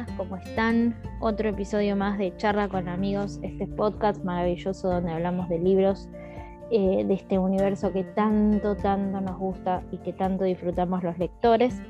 [0.00, 0.94] buenas, ¿cómo están?
[1.20, 6.08] Otro episodio más de Charla con amigos, este podcast maravilloso donde hablamos de libros,
[6.70, 11.82] eh, de este universo que tanto, tanto nos gusta y que tanto disfrutamos los lectores,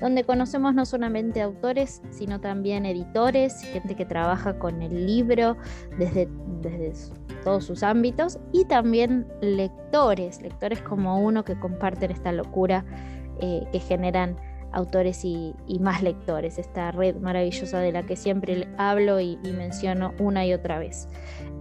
[0.00, 5.56] donde conocemos no solamente autores, sino también editores, gente que trabaja con el libro
[5.98, 6.28] desde,
[6.62, 6.92] desde
[7.44, 12.84] todos sus ámbitos y también lectores, lectores como uno que comparten esta locura
[13.40, 14.36] eh, que generan
[14.72, 20.46] autores y, más lectores, esta red maravillosa de la que siempre hablo y, menciono una
[20.46, 21.08] y otra vez.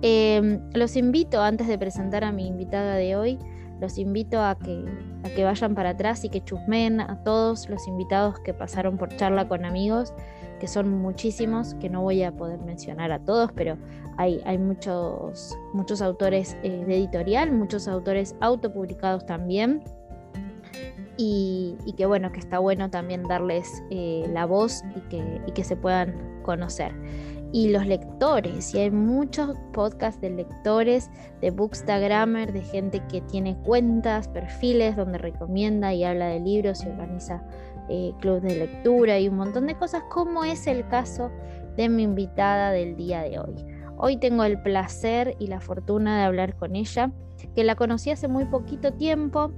[0.01, 3.39] Em, los invito, antes de presentar a mi invitada de hoy,
[3.79, 4.83] los invito a que,
[5.23, 9.15] a que vayan para atrás y que chusmen a todos los invitados que pasaron por
[9.15, 10.13] charla con amigos,
[10.59, 13.77] que son muchísimos, que no voy a poder mencionar a todos, pero
[14.17, 19.83] hay, hay muchos, muchos autores eh, de editorial, muchos autores autopublicados también
[21.17, 26.41] y, que bueno, que está bueno también darles eh, la voz y que, se puedan
[26.43, 26.93] conocer.
[27.53, 31.09] Y los lectores, y hay muchos podcasts de lectores,
[31.41, 36.89] de Bookstagrammer, de gente que tiene cuentas, perfiles donde recomienda y habla de libros y
[36.89, 37.41] organiza
[37.89, 41.31] eh, clubes de lectura y un montón de cosas, como es el caso
[41.77, 43.65] de mi invitada del día de hoy.
[43.97, 47.11] Hoy tengo el placer y la fortuna de hablar con ella,
[47.55, 49.53] que la conocí hace muy poquito tiempo,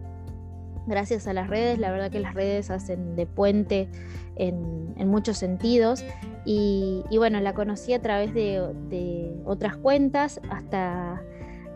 [0.89, 1.79] gracias a las redes.
[1.79, 3.89] La verdad que las redes hacen de puente
[4.35, 6.03] en, muchos sentidos.
[6.45, 11.21] Y, bueno, la conocí a través de, otras cuentas hasta...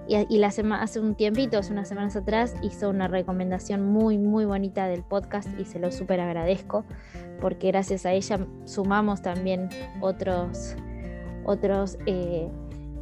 [0.06, 4.88] Y, la hace un tiempito, hace unas semanas atrás, hizo una recomendación muy, muy bonita
[4.88, 6.84] del podcast y se lo súper agradezco
[7.44, 9.68] porque gracias a ella sumamos también
[10.00, 10.78] otros,
[11.44, 12.50] otros eh,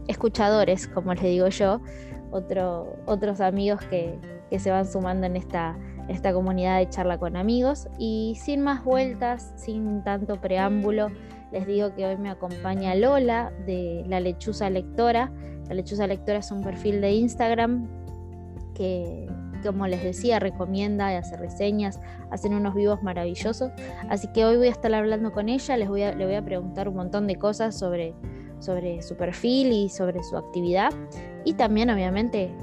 [0.07, 1.79] escuchadores, como les digo yo,
[2.31, 4.17] otro, otros amigos que,
[4.49, 7.87] que se van sumando en esta, esta comunidad de charla con amigos.
[7.97, 11.09] Y sin más vueltas, sin tanto preámbulo,
[11.51, 15.31] les digo que hoy me acompaña Lola de La Lechuza Lectora.
[15.67, 17.87] La Lechuza Lectora es un perfil de Instagram
[18.73, 19.27] que,
[19.63, 23.71] como les decía, recomienda y hace reseñas, hacen unos vivos maravillosos.
[24.09, 26.43] Así que hoy voy a estar hablando con ella, les voy a, le voy a
[26.43, 28.13] preguntar un montón de cosas sobre,
[28.59, 30.91] sobre su perfil y sobre su actividad.
[31.43, 32.55] Y también, obviamente,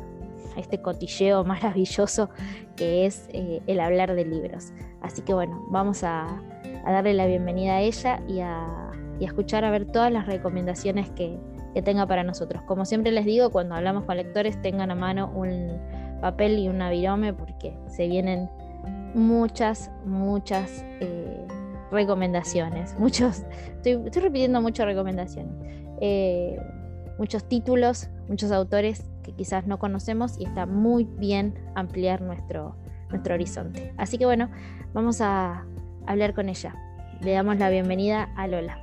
[0.57, 2.31] este cotilleo maravilloso
[2.77, 4.73] que es eh, el hablar de libros.
[5.03, 6.43] Así que bueno, vamos a,
[6.85, 11.39] darle la bienvenida a ella y a, escuchar a ver todas las recomendaciones que,
[11.85, 12.61] tenga para nosotros.
[12.65, 15.79] Como siempre les digo, cuando hablamos con lectores, tengan a mano un
[16.21, 18.51] papel y un avirome porque se vienen
[19.15, 21.47] muchas, muchas eh,
[21.93, 22.95] recomendaciones.
[22.99, 23.45] Muchos,
[23.83, 25.55] estoy, repitiendo muchas recomendaciones.
[26.01, 26.59] Eh,
[27.19, 32.77] muchos títulos, muchos autores que quizás no conocemos y está muy bien ampliar nuestro,
[33.11, 33.93] nuestro horizonte.
[33.97, 34.49] Así que bueno,
[34.95, 35.65] vamos a
[36.07, 36.75] hablar con ella.
[37.21, 38.79] Le damos la bienvenida a Lola.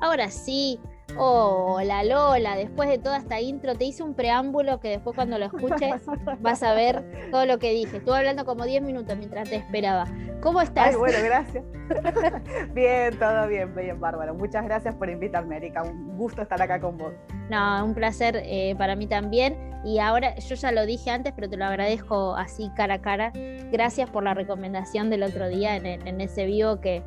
[0.00, 0.80] Ahora sí,
[1.16, 5.44] Hola Lola, después de toda esta intro te hice un preámbulo que después cuando lo
[5.46, 6.02] escuches
[6.40, 7.98] vas a ver todo lo que dije.
[7.98, 10.06] Estuve hablando como 10 minutos mientras te esperaba.
[10.40, 10.88] ¿Cómo estás?
[10.88, 11.64] Ay, bueno, gracias.
[12.74, 14.34] bien, todo bien, bien, bárbaro.
[14.34, 15.82] Muchas gracias por invitarme, Erika.
[15.82, 17.12] Un gusto estar acá con vos.
[17.48, 19.56] No, un placer eh, para mí también.
[19.84, 23.32] Y ahora, yo ya lo dije antes, pero te lo agradezco así cara a cara.
[23.70, 27.02] Gracias por la recomendación del otro día en, ese vivo que,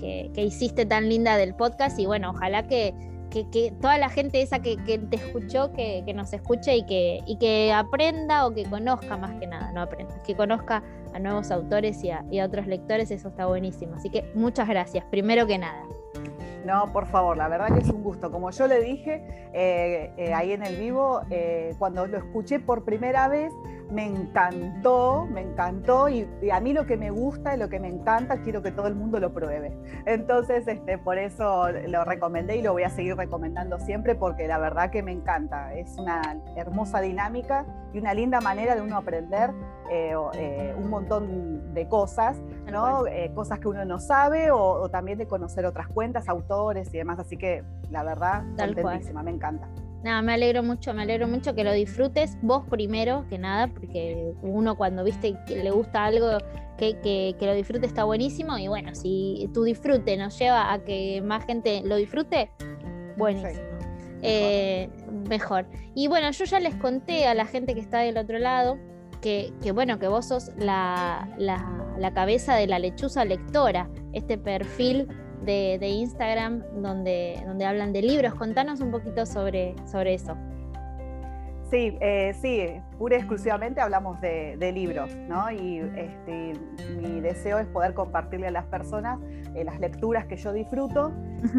[0.00, 1.98] que hiciste tan linda del podcast.
[1.98, 6.76] Y bueno, ojalá que que, toda la gente esa que, te escuchó, que, nos escuche
[6.76, 10.82] y que, y que aprenda o que conozca más que nada, no aprenda, que conozca
[11.14, 13.94] a nuevos autores y a, otros lectores, eso está buenísimo.
[13.96, 15.82] Así que muchas gracias, primero que nada.
[16.66, 18.30] No, por favor, la verdad que es un gusto.
[18.30, 22.84] Como yo le dije eh, eh, ahí en el vivo, eh, cuando lo escuché por
[22.84, 23.52] primera vez,
[23.92, 27.88] me encantó, me encantó y, a mí lo que me gusta y lo que me
[27.88, 29.76] encanta, quiero que todo el mundo lo pruebe.
[30.06, 34.58] Entonces, este, por eso lo recomendé y lo voy a seguir recomendando siempre porque la
[34.58, 35.74] verdad que me encanta.
[35.74, 39.50] Es una hermosa dinámica y una linda manera de uno aprender
[39.90, 42.40] eh, eh, un montón de cosas,
[42.70, 43.06] ¿no?
[43.06, 47.18] Eh, cosas que uno no sabe o, también de conocer otras cuentas, autores y demás.
[47.18, 49.68] Así que la verdad, contentísima, me encanta.
[50.02, 54.32] Nada, me alegro mucho, me alegro mucho que lo disfrutes vos primero que nada, porque
[54.42, 56.38] uno cuando viste que le gusta algo,
[56.76, 58.58] que, que, lo disfrute está buenísimo.
[58.58, 62.50] Y bueno, si tu disfrute nos lleva a que más gente lo disfrute,
[63.16, 63.62] buenísimo.
[64.22, 64.88] Eh,
[65.28, 65.66] mejor.
[65.94, 68.78] Y bueno, yo ya les conté a la gente que está del otro lado
[69.20, 74.36] que, que bueno, que vos sos la, la, la cabeza de la lechuza lectora, este
[74.36, 75.08] perfil
[75.44, 78.34] de, Instagram donde, donde hablan de libros.
[78.34, 80.36] Contanos un poquito sobre, sobre eso.
[81.72, 85.50] Sí, eh, sí, pura y exclusivamente hablamos de, libros, ¿no?
[85.50, 86.52] Y este,
[87.00, 89.18] mi deseo es poder compartirle a las personas
[89.54, 91.14] eh, las lecturas que yo disfruto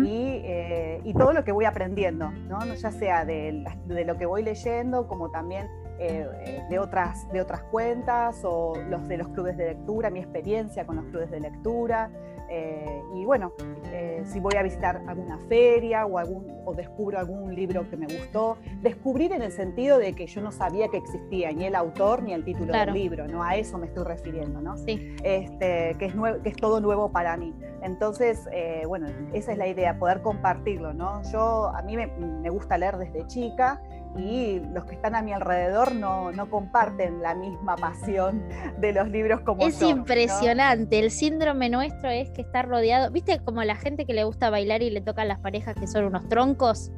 [0.06, 2.64] eh, y, todo lo que voy aprendiendo, ¿no?
[2.64, 3.66] Ya sea de,
[4.06, 9.30] lo que voy leyendo, como también de, otras, de otras cuentas o los de los
[9.30, 12.12] clubes de lectura, mi experiencia con los clubes de lectura.
[12.56, 13.52] Eh, y bueno,
[13.92, 18.06] eh, si voy a visitar alguna feria o, algún, o descubro algún libro que me
[18.06, 22.22] gustó, descubrir en el sentido de que yo no sabía que existía ni el autor
[22.22, 23.42] ni el título del libro, ¿no?
[23.42, 24.78] A eso me estoy refiriendo, ¿no?
[24.78, 25.16] Sí.
[25.24, 26.14] Este, que, es
[26.44, 27.56] que es todo nuevo para mí.
[27.82, 31.24] Entonces, eh, bueno, esa es la idea, poder compartirlo, ¿no?
[31.32, 33.82] Yo, a mí me, me gusta leer desde chica
[34.18, 38.44] y los que están a mi alrededor no, no comparten la misma pasión
[38.78, 43.64] de los libros como Es impresionante, el síndrome nuestro es que está rodeado, viste como
[43.64, 46.92] la gente que le gusta bailar y le tocan las parejas que son unos troncos.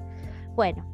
[0.56, 0.86] Bueno,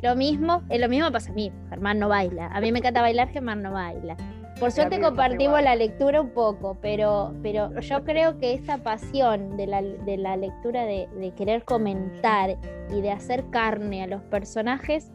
[0.00, 3.00] lo mismo, es lo mismo pasa a mí, Germán no baila, a mí me encanta
[3.00, 4.16] bailar, Germán no baila.
[4.58, 9.68] Por suerte compartimos la lectura un poco, pero, pero yo creo que esa pasión de
[9.68, 12.56] la, de la lectura, de, de querer comentar
[12.90, 15.12] y de hacer carne a los personajes,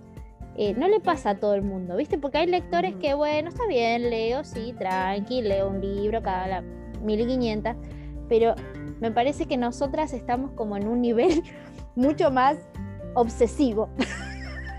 [0.55, 2.17] eh, no le pasa a todo el mundo, ¿viste?
[2.17, 6.61] Porque hay lectores que, bueno, está bien, leo, sí, tranqui, leo un libro cada
[7.01, 7.75] 1500,
[8.29, 8.53] pero
[9.00, 11.41] me parece que nosotras estamos como en un nivel
[11.95, 12.57] mucho más
[13.15, 13.89] obsesivo.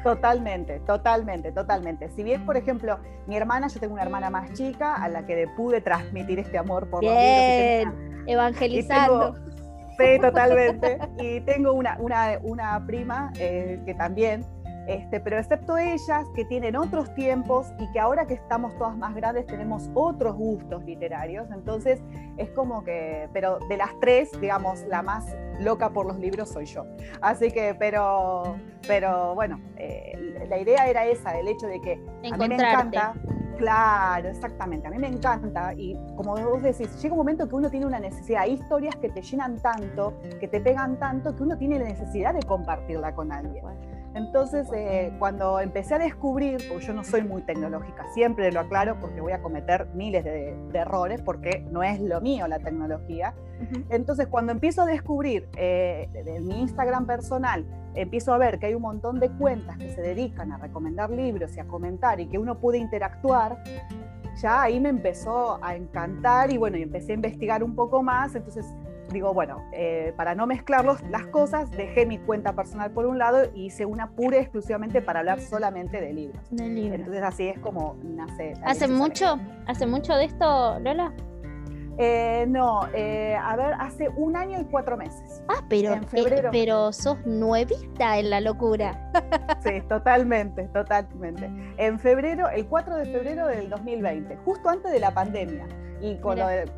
[0.04, 2.10] Totalmente, totalmente, totalmente.
[2.10, 5.48] Si bien, por ejemplo, mi hermana, yo tengo una hermana más chica a la que
[5.56, 7.94] pude transmitir este amor por los libros.
[8.26, 9.34] evangelizando.
[9.98, 10.98] sí, totalmente.
[11.18, 14.44] Y tengo una, una, una prima eh, que también
[14.86, 19.14] este, pero excepto ellas que tienen otros tiempos y que ahora que estamos todas más
[19.14, 22.02] grandes tenemos otros gustos literarios, entonces
[22.36, 25.24] es como que, pero de las tres, digamos, la más
[25.60, 26.84] loca por los libros soy yo.
[27.20, 31.92] Así que, pero, pero bueno, eh, la idea era esa, el hecho de que
[32.32, 33.14] a mí me encanta.
[33.56, 34.88] Claro, exactamente.
[34.88, 38.00] A mí me encanta y como vos decís, llega un momento que uno tiene una
[38.00, 41.84] necesidad, hay historias que te llenan tanto, que te pegan tanto, que uno tiene la
[41.84, 43.64] necesidad de compartirla con alguien.
[44.14, 48.98] Entonces, eh, cuando empecé a descubrir, porque yo no soy muy tecnológica, siempre lo aclaro
[49.00, 53.34] porque voy a cometer miles de, errores porque no es lo mío la tecnología.
[53.88, 57.64] Entonces, cuando empiezo a descubrir eh, en mi Instagram personal,
[57.94, 61.56] empiezo a ver que hay un montón de cuentas que se dedican a recomendar libros
[61.56, 63.62] y a comentar y que uno puede interactuar,
[64.36, 68.34] ya ahí me empezó a encantar y bueno, y empecé a investigar un poco más.
[68.34, 68.66] Entonces,
[69.14, 73.46] digo, bueno, eh, para no mezclar las cosas, dejé mi cuenta personal por un lado
[73.54, 76.42] y hice una pura exclusivamente para hablar solamente de libros.
[76.50, 78.54] Entonces así es como nace.
[78.62, 79.38] ¿Hace mucho?
[79.66, 81.12] ¿Hace mucho de esto, Lola?
[81.96, 85.42] Eh, no, eh, a ver, hace un año y cuatro meses.
[85.48, 86.00] Ah, pero,
[86.50, 89.10] pero sos nuevita en la locura.
[89.62, 91.50] Sí, totalmente, totalmente.
[91.78, 95.66] En febrero, el 4 de febrero del 2020, justo antes de la pandemia.
[96.02, 96.70] Y con lo de,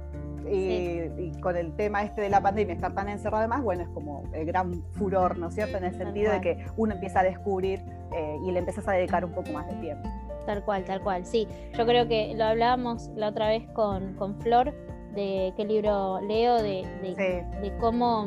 [0.48, 4.24] y, con el tema este de la pandemia, estar tan encerrado además, bueno, es como
[4.32, 5.76] el gran furor, ¿no es cierto?
[5.78, 7.80] En el sentido de que uno empieza a descubrir
[8.14, 10.08] eh, y le empiezas a dedicar un poco más de tiempo.
[10.46, 11.48] Tal cual, tal cual, sí.
[11.76, 14.72] Yo creo que lo hablábamos la otra vez con, con Flor,
[15.14, 18.26] de qué libro leo, de, de, cómo,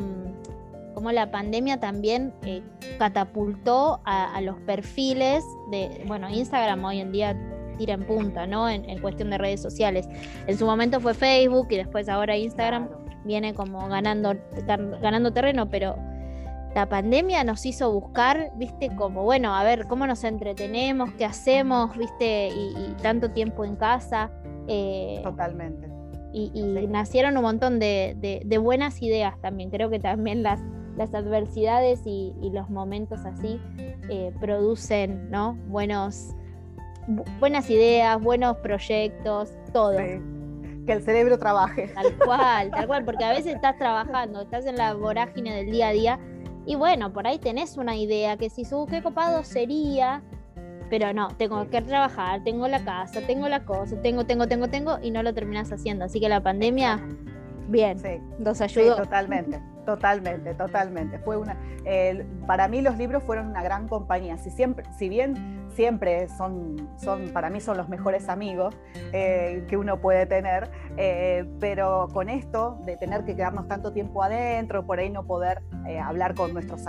[0.96, 2.64] cómo, la pandemia también eh,
[2.98, 7.38] catapultó a, a los perfiles de, bueno, Instagram hoy en día
[7.80, 8.70] tira en punta, ¿no?
[8.70, 10.08] En, cuestión de redes sociales.
[10.46, 12.90] En su momento fue Facebook y después ahora Instagram
[13.24, 14.36] viene como ganando,
[15.02, 15.96] ganando terreno, pero
[16.76, 21.98] la pandemia nos hizo buscar, viste, como, bueno, a ver, cómo nos entretenemos, qué hacemos,
[21.98, 24.30] viste, y, tanto tiempo en casa.
[24.68, 25.90] Eh, Totalmente.
[26.32, 29.72] Y, nacieron un montón de, buenas ideas también.
[29.72, 30.60] Creo que también las,
[30.96, 33.60] las adversidades y, los momentos así
[34.10, 35.56] eh, producen, ¿no?
[35.68, 36.36] Buenos,
[37.40, 39.98] buenas ideas, buenos proyectos, todo.
[39.98, 41.88] Que el cerebro trabaje.
[41.94, 45.90] Tal cual, tal cual, porque a veces estás trabajando, estás en la vorágine del día
[45.90, 46.20] a día
[46.66, 50.22] y bueno, por ahí tenés una idea que si su qué copado sería,
[50.90, 55.00] pero no, tengo que trabajar, tengo la casa, tengo la cosa, tengo, tengo, tengo, tengo
[55.02, 56.06] y no lo terminas haciendo.
[56.06, 57.00] Así que la pandemia,
[57.68, 57.98] bien,
[58.40, 58.98] nos ayudó.
[58.98, 59.60] totalmente.
[59.86, 61.18] Totalmente, totalmente.
[61.18, 61.58] Fue una,
[62.46, 64.38] para mí los libros fueron una gran compañía.
[64.38, 68.76] Si, siempre, si bien siempre son, son, para mí son los mejores amigos
[69.14, 74.24] eh, que uno puede tener, eh, pero con esto de tener que quedarnos tanto tiempo
[74.24, 76.84] adentro, por ahí no poder eh, hablar con nuestros,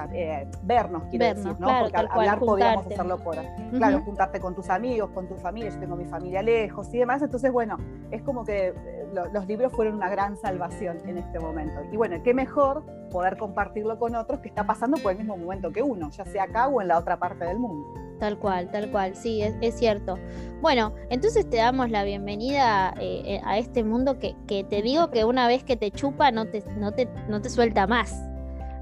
[0.62, 1.80] vernos, quiero decir, ¿no?
[1.80, 3.36] Porque hablar podíamos hacerlo por,
[3.70, 7.22] claro, juntarte con tus amigos, con tu familia, yo tengo mi familia lejos y demás,
[7.22, 7.76] entonces bueno,
[8.10, 8.74] es como que
[9.32, 11.80] los libros fueron una gran salvación en este momento.
[11.90, 15.70] Y bueno, qué mejor poder compartirlo con otros que está pasando por el mismo momento
[15.72, 18.00] que uno, ya sea acá o en la otra parte del mundo.
[18.20, 20.18] Tal cual, tal cual, sí, es, cierto.
[20.60, 25.10] Bueno, entonces te damos la bienvenida eh, eh, a este mundo que, que, te digo
[25.10, 28.14] que una vez que te chupa no te, no te, no te suelta más,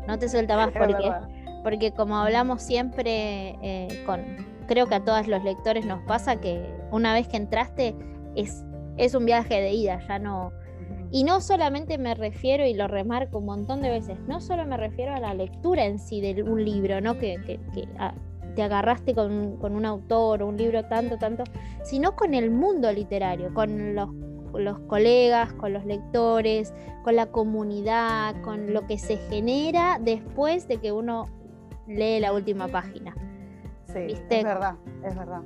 [0.08, 1.12] no te suelta más porque,
[1.62, 4.24] porque como hablamos siempre eh, con,
[4.66, 7.94] creo que a todos los lectores nos pasa que una vez que entraste
[8.34, 8.64] es,
[8.96, 10.52] es un viaje de ida, ya no,
[11.10, 14.76] y no solamente me refiero, y lo remarco un montón de veces, no solo me
[14.76, 17.18] refiero a la lectura en sí de un libro, ¿no?
[17.18, 18.14] Que, que, ah,
[18.54, 21.44] te agarraste con, un autor o un libro tanto, tanto,
[21.84, 24.10] sino con el mundo literario, con los,
[24.52, 26.74] los colegas, con los lectores,
[27.04, 31.28] con la comunidad, con lo que se genera después de que uno
[31.86, 33.14] lee la última página.
[33.86, 34.74] Sí, es verdad,
[35.04, 35.42] es verdad.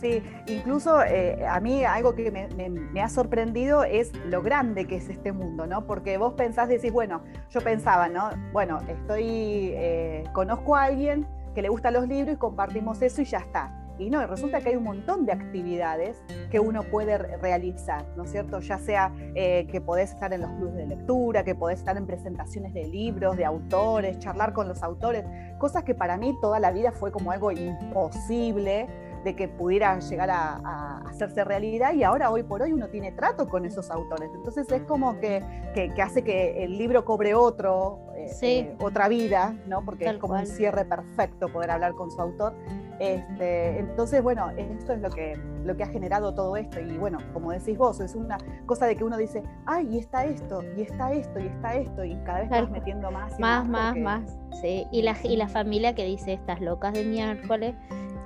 [0.00, 5.10] Sí, incluso eh, a mí algo que me, ha sorprendido es lo grande que es
[5.10, 5.86] este mundo, ¿no?
[5.86, 8.30] Porque vos pensás, decís, bueno, yo pensaba, ¿no?
[8.52, 13.26] Bueno, estoy, eh, conozco a alguien que le gustan los libros y compartimos eso y
[13.26, 13.76] ya está.
[13.98, 18.30] Y no, resulta que hay un montón de actividades que uno puede realizar, ¿no es
[18.30, 18.60] cierto?
[18.60, 22.06] Ya sea eh, que podés estar en los clubes de lectura, que podés estar en
[22.06, 25.26] presentaciones de libros, de autores, charlar con los autores,
[25.58, 28.88] cosas que para mí toda la vida fue como algo imposible
[29.24, 33.48] de que pudiera llegar a, hacerse realidad y ahora hoy por hoy uno tiene trato
[33.48, 34.30] con esos autores.
[34.34, 35.42] Entonces es como que,
[35.74, 39.84] que, hace que el libro cobre otro, eh, eh, otra vida, ¿no?
[39.84, 42.54] porque es como un cierre perfecto poder hablar con su autor.
[43.00, 45.32] Este, entonces, bueno, esto es lo que,
[45.64, 46.80] lo que ha generado todo esto.
[46.80, 50.26] Y bueno, como decís vos, es una cosa de que uno dice, ay, y está
[50.26, 53.38] esto, y está esto, y está esto, y cada vez vas metiendo más.
[53.38, 57.04] Y más, más, más, Sí, y la, y la familia que dice, estas locas de
[57.04, 57.74] miércoles,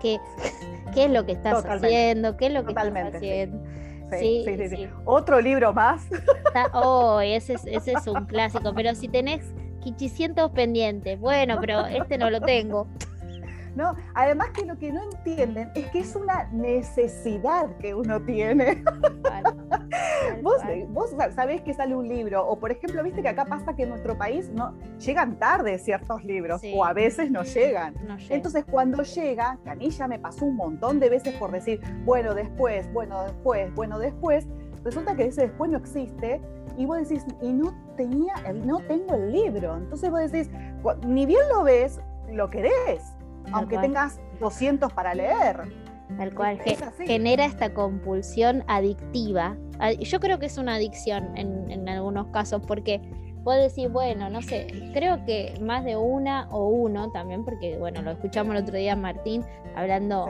[0.00, 0.18] que
[0.92, 3.62] qué es lo que estás haciendo, qué es lo que estás haciendo.
[4.18, 6.06] Sí, sí, sí, Otro libro más.
[6.72, 12.18] Oh, ese es, ese es un clásico, pero si tenés 500 pendientes, bueno, pero este
[12.18, 12.86] no lo tengo.
[13.74, 13.94] ¿No?
[14.14, 18.82] Además que lo que no entienden es que es una necesidad que uno tiene.
[20.42, 23.84] vos, vos sabés que sale un libro, o por ejemplo, viste que acá pasa que
[23.84, 27.94] en nuestro país no llegan tarde ciertos libros, o a veces no llegan.
[28.28, 31.80] Entonces, cuando llega, que a mí ya me pasó un montón de veces por decir,
[32.04, 34.46] bueno, después, bueno, después, bueno, después,
[34.84, 36.40] resulta que ese después no existe
[36.76, 39.76] y vos decís, y no tenía, no tengo el libro.
[39.76, 40.50] Entonces vos decís,
[41.06, 42.00] ni bien lo ves,
[42.30, 43.13] lo querés
[43.52, 45.62] aunque tengas 200 para leer.
[46.18, 46.60] Tal cual,
[47.06, 49.56] genera esta compulsión adictiva.
[50.00, 53.00] Yo creo que es una adicción en, algunos casos, porque
[53.42, 58.02] puedo decir, bueno, no sé, creo que más de una o uno también, porque bueno,
[58.02, 60.28] lo escuchamos el otro día Martín hablando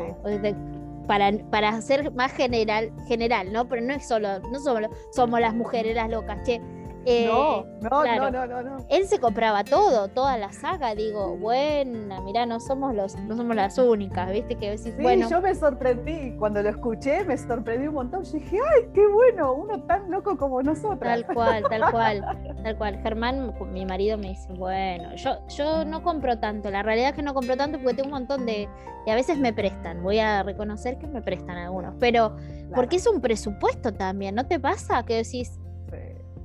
[1.06, 3.68] para, para hacer más general, general, ¿no?
[3.68, 6.60] Pero no es solo, no somos, somos las mujeres las locas, che
[7.06, 10.94] eh, no, no, no, no, no, Él se compraba todo, toda la saga.
[10.94, 14.56] Digo, buena, mira, no somos los, no somos las únicas, ¿viste?
[14.56, 14.92] Que sí,
[15.28, 16.36] yo me sorprendí.
[16.38, 18.24] Cuando lo escuché, me sorprendí un montón.
[18.24, 21.00] Yo dije, ay, qué bueno, uno tan loco como nosotros.
[21.00, 22.98] Tal cual, tal cual, tal cual.
[23.02, 26.70] Germán, mi marido, me dice, bueno, yo, yo no compro tanto.
[26.70, 28.68] La realidad es que no compro tanto porque tengo un montón de.
[29.06, 30.02] Y a veces me prestan.
[30.02, 31.94] Voy a reconocer que me prestan algunos.
[32.00, 32.36] Pero,
[32.74, 35.04] porque es un presupuesto también, ¿no te pasa?
[35.04, 35.58] Que decís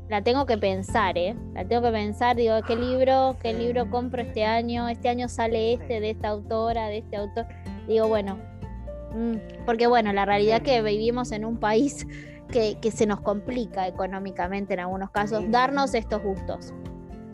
[0.10, 1.36] la tengo que pensar, ¿eh?
[1.54, 4.90] La tengo que pensar, digo, ¿qué libro, qué libro compro este año?
[4.90, 7.46] Este año sale este de esta autora, de este autor.
[7.88, 8.40] Digo, bueno,
[9.16, 12.08] mm, porque bueno, la realidad es que vivimos en un país
[12.52, 16.74] que, se nos complica económicamente en algunos casos darnos estos gustos.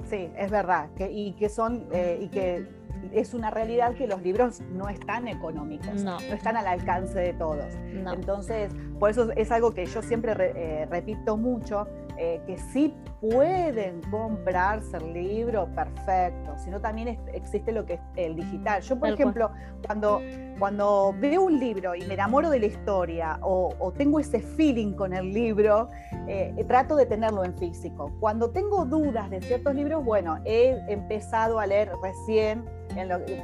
[0.03, 2.67] Sí, es verdad, y que son, eh, y que
[3.12, 7.74] es una realidad que los libros no están económicos, no, están al alcance de todos.
[8.13, 14.01] Entonces, por eso es algo que yo siempre eh, repito mucho, eh, que sí pueden
[14.10, 18.81] comprarse el libro, perfecto, sino también existe lo que es el digital.
[18.81, 19.51] Yo, por ejemplo,
[19.86, 20.22] cuando,
[20.60, 25.13] cuando veo un libro y me enamoro de la historia o, tengo ese feeling con
[25.13, 25.89] el libro,
[26.27, 28.12] eh, trato de tenerlo en físico.
[28.19, 32.65] Cuando tengo dudas de ciertos libros, bueno, he empezado a leer recién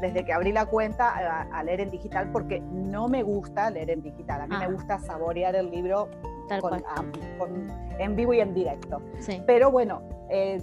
[0.02, 4.02] desde que abrí la cuenta a, leer en digital porque no me gusta leer en
[4.02, 4.42] digital.
[4.42, 4.72] A mí me ah.
[4.72, 6.10] gusta saborear el libro
[8.00, 9.02] en vivo y en directo.
[9.46, 10.62] Pero bueno, eh,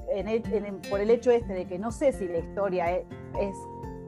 [0.89, 3.05] por el hecho este de que no sé si la historia es,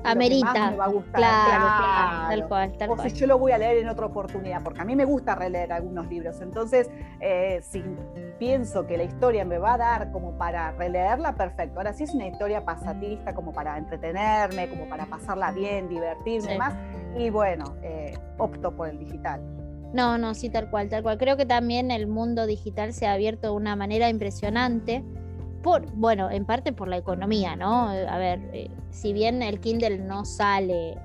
[0.05, 0.71] amerita.
[0.71, 1.21] me va a gustar.
[1.21, 4.81] Claro, tal cual, tal o si yo lo voy a leer en otra oportunidad, porque
[4.81, 6.41] a mí me gusta releer algunos libros.
[6.41, 7.85] Entonces, eh, si
[8.39, 11.79] pienso que la historia me va a dar como para releerla, perfecto.
[11.79, 16.75] Ahora, si es una historia pasatista, como para entretenerme, como para pasarla bien, divertirme más,
[17.17, 19.60] y bueno, eh, opto por el digital.
[19.92, 21.18] No, no, sí, tal cual, tal cual.
[21.18, 25.02] Creo que también el mundo digital se ha abierto de una manera impresionante
[25.62, 27.88] por, bueno, en parte por la economía, ¿no?
[27.88, 30.97] A ver, eh, si bien el Kindle no sale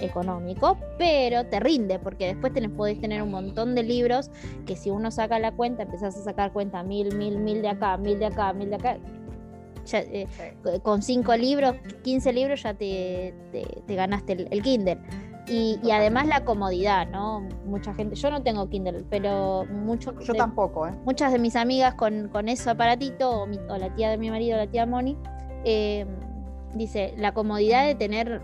[0.00, 4.30] económico, pero te rinde, porque después tenés, podés tener un montón de libros
[4.66, 7.96] que si uno saca la cuenta, empezás a sacar cuenta mil, mil, mil de acá,
[7.96, 8.98] mil de acá, mil de acá.
[9.92, 10.26] Eh,
[10.82, 14.98] con cinco libros, 15 libros ya te, te, ganaste el, Kindle.
[15.48, 17.40] Y, además la comodidad, ¿no?
[17.64, 20.94] Mucha gente, yo no tengo Kindle, pero mucho, yo tampoco, ¿eh?
[21.04, 24.68] Muchas de mis amigas con, con ese aparatito, o, la tía de mi marido, la
[24.68, 25.16] tía Moni,
[25.64, 26.06] eh,
[26.74, 28.42] dice, la comodidad de tener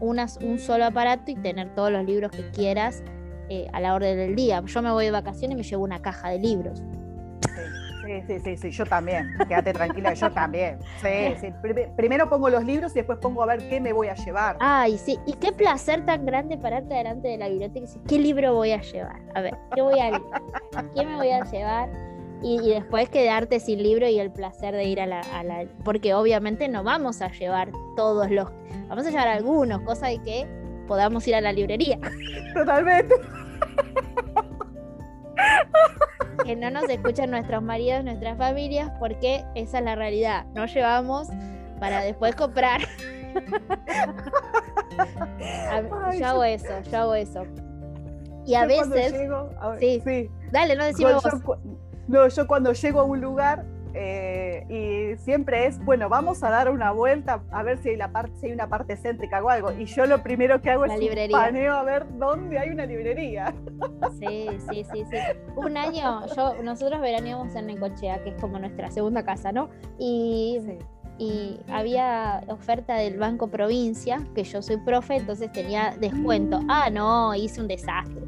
[0.00, 3.02] un solo aparato y tener todos los libros que quieras
[3.48, 4.62] eh, a la orden del día.
[4.64, 6.82] Yo me voy de vacaciones y me llevo una caja de libros.
[8.04, 9.36] Sí, sí, sí, sí, yo también.
[9.48, 10.78] Quédate tranquila, yo también.
[11.00, 11.52] Sí, sí.
[11.96, 14.56] Primero pongo los libros y después pongo a ver qué me voy a llevar.
[14.60, 15.18] Ay, sí.
[15.26, 18.72] Y qué placer tan grande pararte delante de la biblioteca y decir, ¿qué libro voy
[18.72, 19.20] a llevar?
[19.34, 20.10] A ver, ¿qué voy a
[20.94, 21.88] ¿Qué me voy a llevar?
[22.42, 26.12] Y, después quedarte sin libro y el placer de ir a la, a la, Porque
[26.12, 28.50] obviamente no vamos a llevar todos los...
[28.88, 30.46] Vamos a llevar algunos, cosa de que
[30.86, 31.98] podamos ir a la librería.
[32.52, 33.14] Totalmente.
[36.44, 40.44] Que no nos escuchan nuestros maridos, nuestras familias, porque esa es la realidad.
[40.54, 41.28] No llevamos
[41.78, 42.80] para después comprar.
[46.18, 47.44] yo hago eso, yo hago eso.
[48.46, 49.14] Y a veces.
[49.80, 51.58] sí, sí, Dale, no decimos vos.
[52.08, 53.64] No, yo cuando llego a un lugar
[53.94, 58.10] eh, y siempre es, bueno, vamos a dar una vuelta a ver si hay, la
[58.10, 59.72] parte, si hay una parte céntrica o algo.
[59.72, 63.54] Y yo lo primero que hago es un paneo a ver dónde hay una librería.
[64.18, 65.16] Sí, sí, sí, sí.
[65.56, 69.68] Un año, yo, nosotros veraneamos en Necochea, que es como nuestra segunda casa, ¿no?
[69.98, 70.60] Y,
[71.18, 76.60] y había oferta del Banco Provincia, que yo soy profe, entonces tenía descuento.
[76.60, 76.70] Mm.
[76.70, 78.23] Ah, no, hice un desastre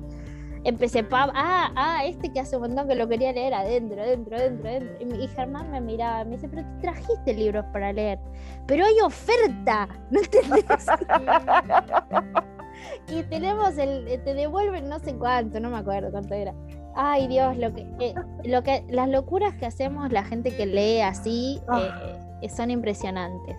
[0.66, 4.36] empecé, pa, ah, ah, este que hace un montón que lo quería leer adentro, adentro,
[4.36, 5.16] adentro, adentro.
[5.16, 8.18] Y, Germán me miraba, me dice, pero tú trajiste libros para leer,
[8.66, 10.64] pero hay oferta, ¿no entendés?
[13.08, 16.52] y tenemos el, te devuelven no sé cuánto, no me acuerdo cuánto era.
[16.96, 21.00] Ay Dios, lo que, eh, lo que, las locuras que hacemos la gente que lee
[21.00, 22.16] así ah.
[22.40, 23.56] eh, son impresionantes.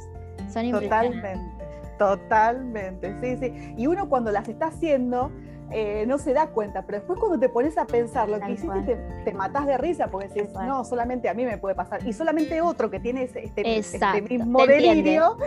[0.52, 1.40] Son impresionantes.
[1.98, 3.76] Totalmente, totalmente, sí, sí.
[3.78, 5.32] Y uno cuando las está haciendo,
[5.72, 8.82] eh, no se da cuenta, pero después cuando te pones a pensar lo que hiciste,
[8.82, 12.06] te, te, matás de risa porque decís, no, solamente a mí me puede pasar.
[12.08, 15.38] Y solamente otro que tiene este, este mismo delirio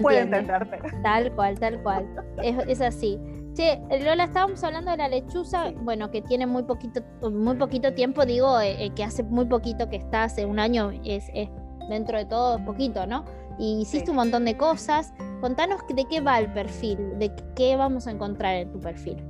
[0.00, 0.78] puede entenderte.
[1.02, 2.06] Tal cual, tal cual.
[2.42, 3.20] Es, así.
[3.52, 8.24] Che, Lola, estábamos hablando de la lechuza, bueno, que tiene muy poquito, muy poquito tiempo,
[8.24, 11.30] digo, eh, eh, que hace muy poquito que está, hace un año, es,
[11.88, 13.24] dentro de todo poquito, ¿no?
[13.58, 15.12] Y hiciste un montón de cosas.
[15.40, 19.22] Contanos de qué va el perfil, de qué vamos a encontrar en tu perfil.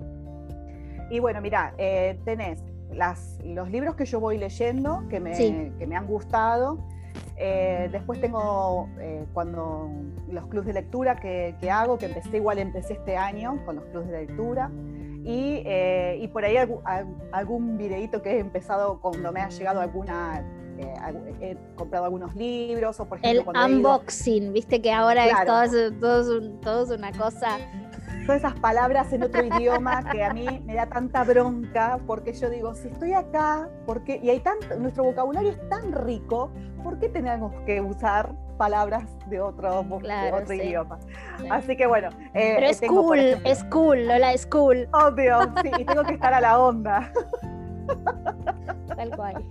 [1.10, 5.32] Y bueno, mira, eh, tenés las, los libros que yo voy leyendo, que me,
[5.78, 6.78] que me han gustado.
[7.38, 9.90] Eh, después tengo eh, cuando
[10.28, 13.84] los clubes de lectura que, que, hago, que empecé igual, empecé este año con los
[13.86, 14.70] clubes de lectura.
[15.24, 15.64] Y,
[16.20, 16.80] y por ahí algún,
[17.32, 20.44] algún videíto que he empezado cuando me ha llegado alguna
[21.40, 26.50] he comprado algunos libros o por ejemplo el unboxing viste que ahora es todo, todo,
[26.60, 27.58] todo, una cosa
[28.26, 32.50] todas esas palabras en otro idioma que a mí me da tanta bronca, porque yo
[32.50, 36.50] digo, si estoy acá, porque y hay tanto, nuestro vocabulario es tan rico,
[36.82, 40.98] ¿por qué tenemos que usar palabras de otro, otro idioma?
[41.50, 42.08] Así que bueno.
[42.34, 44.88] Eh, Pero es cool, es cool, Lola, es cool.
[44.92, 47.12] Obvio, sí, y tengo que estar a la onda.
[48.96, 49.44] Tal cual,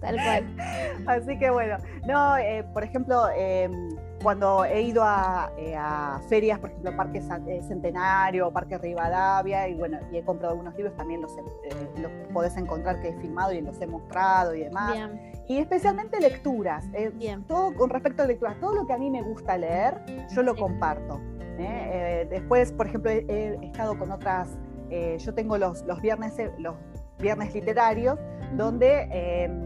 [0.00, 0.56] tal cual.
[1.06, 3.70] Así que bueno, no, eh, por ejemplo, eh,
[4.22, 5.04] cuando he ido
[5.58, 10.52] eh, a, ferias, por ejemplo, Parque eh, Centenario, Parque Rivadavia, y bueno, y he comprado
[10.52, 11.42] algunos libros, también los, eh,
[12.00, 14.96] los podés encontrar que he filmado y los he mostrado y demás.
[15.48, 16.84] Y especialmente lecturas,
[17.46, 20.00] todo con respecto a lecturas, todo lo que a mí me gusta leer,
[20.34, 21.20] yo lo comparto.
[22.28, 24.48] después, por ejemplo, he, estado con otras,
[25.18, 26.74] yo tengo los, los, viernes, los
[27.18, 28.18] viernes literarios,
[28.56, 29.65] donde em,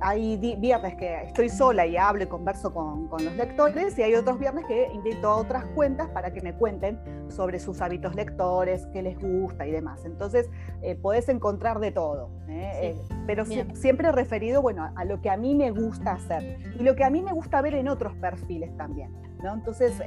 [0.00, 4.38] hay viernes que estoy sola y hablo y converso con, los lectores y hay otros
[4.38, 9.02] viernes que invito a otras cuentas para que me cuenten sobre sus hábitos lectores, qué
[9.02, 10.04] les gusta y demás.
[10.04, 10.48] Entonces,
[10.82, 12.70] eh, podés encontrar de todo, ¿eh?
[12.82, 16.94] Eh, pero siempre referido bueno, a lo que a mí me gusta hacer y lo
[16.94, 19.12] que a mí me gusta ver en otros perfiles también.
[19.42, 19.54] ¿no?
[19.54, 20.02] Entonces,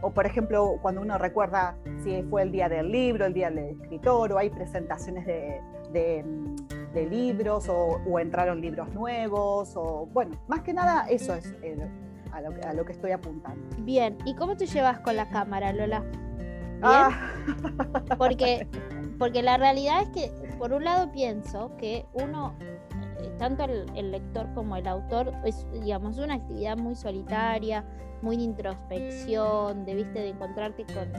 [0.00, 3.80] o por ejemplo, cuando uno recuerda si fue el día del libro, el día del
[3.80, 5.60] escritor, o hay presentaciones de
[5.92, 6.24] de
[6.94, 11.76] libros o, entraron libros nuevos o bueno, más que nada eso es eh,
[12.32, 13.76] a, lo, que estoy apuntando.
[13.78, 16.04] Bien, ¿y cómo te llevas con la cámara, Lola?
[16.82, 17.32] Ah.
[18.16, 18.66] Porque,
[19.18, 22.54] porque la realidad es que por un lado pienso que uno
[23.22, 27.84] eh, tanto el, lector como el autor es, digamos, una actividad muy solitaria,
[28.22, 30.20] muy de introspección, de, ¿viste?
[30.20, 31.10] de encontrarte con,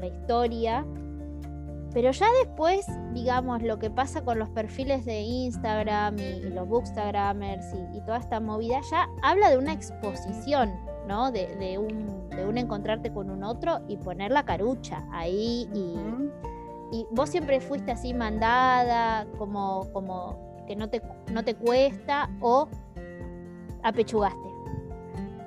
[0.00, 0.86] la historia.
[1.98, 7.74] Pero ya después, digamos, lo que pasa con los perfiles de Instagram y, los bookstagramers
[7.92, 10.72] y, toda esta movida, ya habla de una exposición,
[11.08, 11.32] ¿no?
[11.32, 17.04] De, un, de un encontrarte con un otro y poner la carucha ahí y, y
[17.10, 22.68] vos siempre fuiste así mandada, como, como que no te, no te cuesta o
[23.82, 24.47] apechugaste.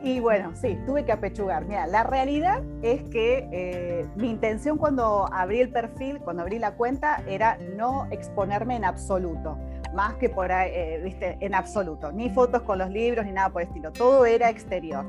[0.04, 1.66] Y bueno, sí, tuve que apechugar.
[1.66, 6.76] Mira, la realidad es que eh, mi intención cuando abrí el perfil, cuando abrí la
[6.76, 9.58] cuenta, era no exponerme en absoluto,
[9.94, 13.50] más que por ahí, eh, viste, en absoluto, ni fotos con los libros, ni nada
[13.50, 15.06] por el estilo, todo era exterior.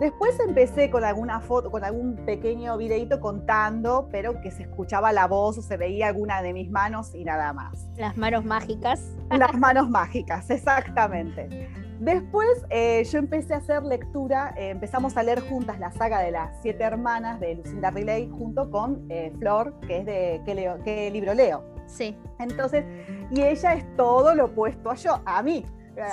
[0.00, 5.26] Después empecé con alguna foto, con algún pequeño videito contando, pero que se escuchaba la
[5.26, 7.88] voz o se veía alguna de mis manos y nada más.
[7.96, 9.16] Las manos mágicas.
[9.30, 11.70] Las manos mágicas, exactamente.
[12.00, 16.30] Después eh, yo empecé a hacer lectura, eh, empezamos a leer juntas la saga de
[16.30, 21.10] las siete hermanas de Lucinda Riley junto con eh, Flor, que es de ¿qué, ¿Qué
[21.10, 21.64] libro leo?
[21.86, 22.16] Sí.
[22.38, 22.84] Entonces,
[23.30, 25.64] y ella es todo lo opuesto a yo, a mí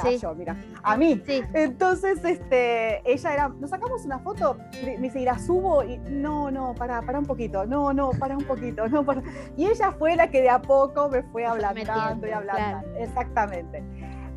[0.02, 0.18] sí.
[0.18, 1.22] yo, mira, a mí.
[1.54, 5.84] Entonces, este, ella era, nos sacamos una foto, me dice, ¿y la subo?
[5.84, 9.22] Y no, no, para, para un poquito, no, no, para un poquito, no, para.
[9.58, 11.82] Y ella fue la que de a poco me fue hablando
[12.28, 12.88] y hablando.
[12.98, 13.84] Exactamente.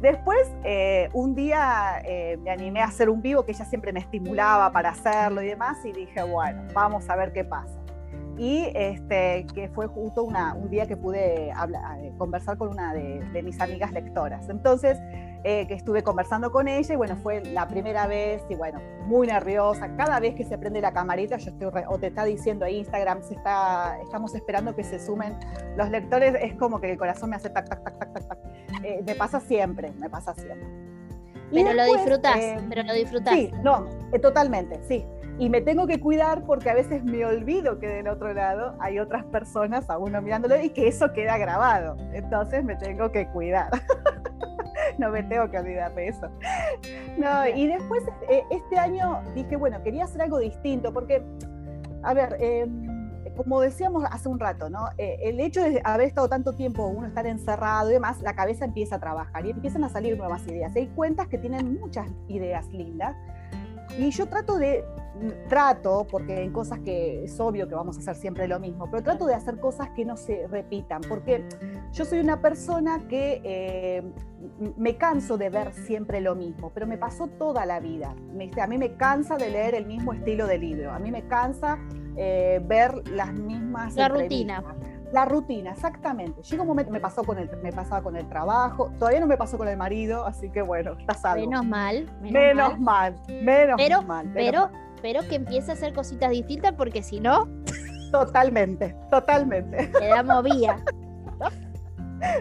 [0.00, 4.00] Después, eh, un día eh, me animé a hacer un vivo que ella siempre me
[4.00, 7.85] estimulaba para hacerlo y demás, y dije, bueno, vamos a ver qué pasa
[8.38, 12.92] y este, que fue justo una, un día que pude hablar, eh, conversar con una
[12.92, 14.48] de, mis amigas lectoras.
[14.48, 14.98] Entonces,
[15.44, 19.26] eh, que estuve conversando con ella y bueno, fue la primera vez y bueno, muy
[19.26, 19.94] nerviosa.
[19.96, 23.22] Cada vez que se prende la camarita, yo estoy, o te está diciendo ahí Instagram,
[23.22, 25.38] se está, estamos esperando que se sumen
[25.76, 28.38] los lectores, es como que el corazón me hace tac, tac, tac, tac, tac, tac.
[28.82, 30.68] Eh, me pasa siempre, me pasa siempre.
[31.52, 32.36] pero lo disfrutas,
[32.68, 33.34] pero lo disfrutas.
[33.34, 33.86] Sí, no,
[34.20, 35.04] totalmente, sí
[35.38, 38.98] y me tengo que cuidar porque a veces me olvido que del otro lado hay
[38.98, 41.96] otras personas a uno mirándolo y que eso queda grabado.
[42.12, 43.70] Entonces me tengo que cuidar.
[44.98, 46.28] no me tengo que olvidar de eso.
[47.18, 51.22] No, y después eh, este año dije, bueno, quería hacer algo distinto porque,
[52.02, 52.86] a ver, em,
[53.36, 54.88] como decíamos hace un rato, ¿no?
[54.96, 58.64] Eh, el hecho de haber estado tanto tiempo, uno estar encerrado y demás, la cabeza
[58.64, 60.74] empieza a trabajar y empiezan a salir nuevas ideas.
[60.74, 63.14] hay cuentas que tienen muchas ideas lindas
[63.98, 64.84] y yo trato de,
[65.48, 69.02] trato, porque en cosas que es obvio que vamos a hacer siempre lo mismo, pero
[69.02, 71.44] trato de hacer cosas que no se repitan, porque
[71.92, 74.02] yo soy una persona que eh,
[74.76, 78.14] me canso de ver siempre lo mismo, pero me pasó toda la vida.
[78.60, 81.78] A mí me cansa de leer el mismo estilo de libro, a mí me cansa
[82.16, 83.94] eh, ver las mismas...
[83.96, 84.62] La rutina.
[85.16, 86.42] La rutina, exactamente.
[86.42, 89.38] Llega un momento, me pasó con el, me pasaba con el trabajo, todavía no me
[89.38, 91.40] pasó con el marido, así que bueno, está salvo.
[91.40, 92.06] Menos mal.
[92.20, 93.14] Menos, mal.
[93.26, 94.30] menos pero, mal.
[94.34, 97.48] pero, pero que empiece a hacer cositas distintas porque si no.
[98.12, 99.90] Totalmente, totalmente.
[100.00, 100.84] Le damos vía.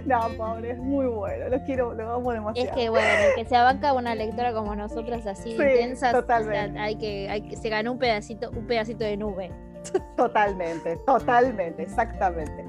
[0.05, 2.69] No, pobre, es muy bueno, lo quiero, lo vamos demasiado.
[2.69, 3.07] Es que bueno,
[3.37, 6.77] que se abanca una lectora como nosotras así intensa, totalmente.
[6.77, 9.51] hay que, hay que, se ganó un pedacito, un pedacito de nube.
[10.17, 12.65] Totalmente, totalmente, exactamente.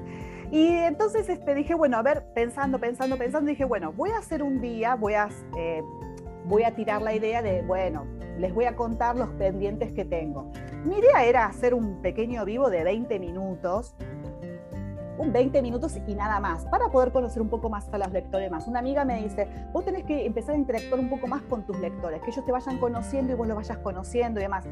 [0.51, 4.41] Y entonces este, dije, bueno, a ver, pensando, pensando, pensando, dije, bueno, voy a hacer
[4.43, 5.27] un día, voy a,
[5.57, 5.83] eh,
[6.45, 8.05] voy a tirar la idea de, bueno,
[8.37, 10.51] les voy a contar los pendientes que tengo.
[10.85, 13.95] Mi idea era hacer un pequeño vivo de 20 minutos,
[15.17, 18.49] un 20 minutos y nada más, para poder conocer un poco más a los lectores
[18.49, 18.67] más.
[18.67, 21.77] Una amiga me dice, vos tenés que empezar a interactuar un poco más con tus
[21.79, 24.65] lectores, que ellos te vayan conociendo y vos los vayas conociendo y demás.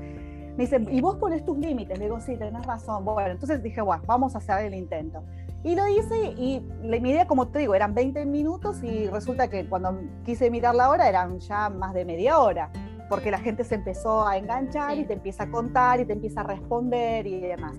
[0.57, 1.97] Me dice, ¿y vos pones tus límites?
[1.97, 3.03] Le digo, sí, tenés razón.
[3.03, 5.23] Bueno, entonces dije, bueno, vamos a hacer el intento.
[5.63, 9.67] Y lo hice y mi idea, como te digo, eran 20 minutos y resulta que
[9.67, 12.69] cuando quise mirar la hora eran ya más de media hora,
[13.09, 16.41] porque la gente se empezó a enganchar y te empieza a contar y te empieza
[16.41, 17.75] a responder y demás.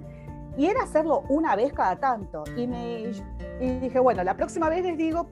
[0.59, 2.45] Y era hacerlo una vez cada tanto.
[2.57, 3.13] Y, me,
[3.61, 5.29] y dije, bueno, la próxima vez les digo,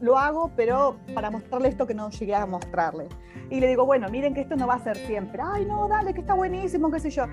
[0.00, 3.08] lo hago, pero para mostrarle esto que no llegué a mostrarle.
[3.50, 5.40] Y le digo, bueno, miren que esto no va a ser siempre.
[5.42, 7.24] Ay, no, dale, que está buenísimo, qué sé yo.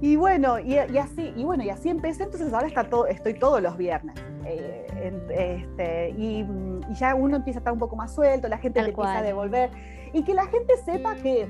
[0.00, 3.60] Y bueno, y, así, y bueno, y así empecé, entonces ahora está todo, estoy todos
[3.60, 4.14] los viernes.
[4.44, 4.86] Eh,
[5.30, 6.46] este, y,
[6.94, 9.70] ya uno empieza a estar un poco más suelto, la gente le empieza a devolver.
[10.12, 11.48] Y que la gente sepa que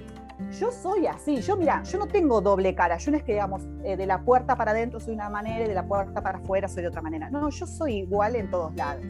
[0.58, 1.40] yo soy así.
[1.42, 2.96] Yo, mira, yo no tengo doble cara.
[2.96, 5.68] Yo no es que, digamos, eh, de la puerta para adentro soy una manera y
[5.68, 7.30] de la puerta para afuera soy de otra manera.
[7.30, 9.04] No, yo soy igual en todos lados.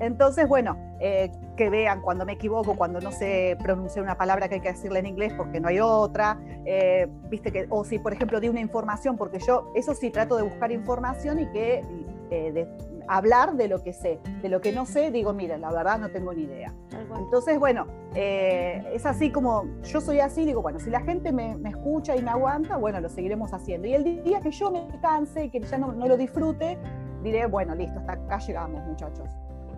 [0.00, 4.56] Entonces, bueno, eh, que vean cuando me equivoco, cuando no sé pronunciar una palabra que
[4.56, 8.12] hay que decirle en inglés porque no hay otra, eh, viste que, o si por
[8.12, 11.82] ejemplo di una información, porque yo eso sí trato de buscar información y que
[12.30, 12.66] eh,
[13.08, 14.18] hablar de lo que sé.
[14.42, 16.72] De lo que no sé, digo, mira, la verdad no tengo ni idea.
[17.16, 21.56] Entonces, bueno, eh, es así como yo soy así, digo, bueno, si la gente me,
[21.68, 23.86] escucha y me aguanta, bueno, lo seguiremos haciendo.
[23.86, 26.78] Y el día que yo me canse y que ya no, lo disfrute,
[27.22, 29.28] diré, bueno, listo, hasta acá llegamos, muchachos.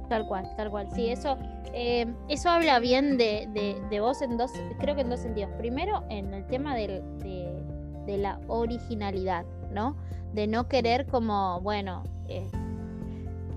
[0.08, 0.88] Tal cual, tal cual.
[0.94, 1.36] Sí, eso,
[1.74, 3.48] eh, eso habla bien de,
[3.90, 5.50] de, vos en dos, creo que en dos sentidos.
[5.58, 7.02] Primero, en el tema de,
[8.08, 9.96] de la originalidad, ¿no?
[10.32, 12.50] De no querer como, bueno, eh,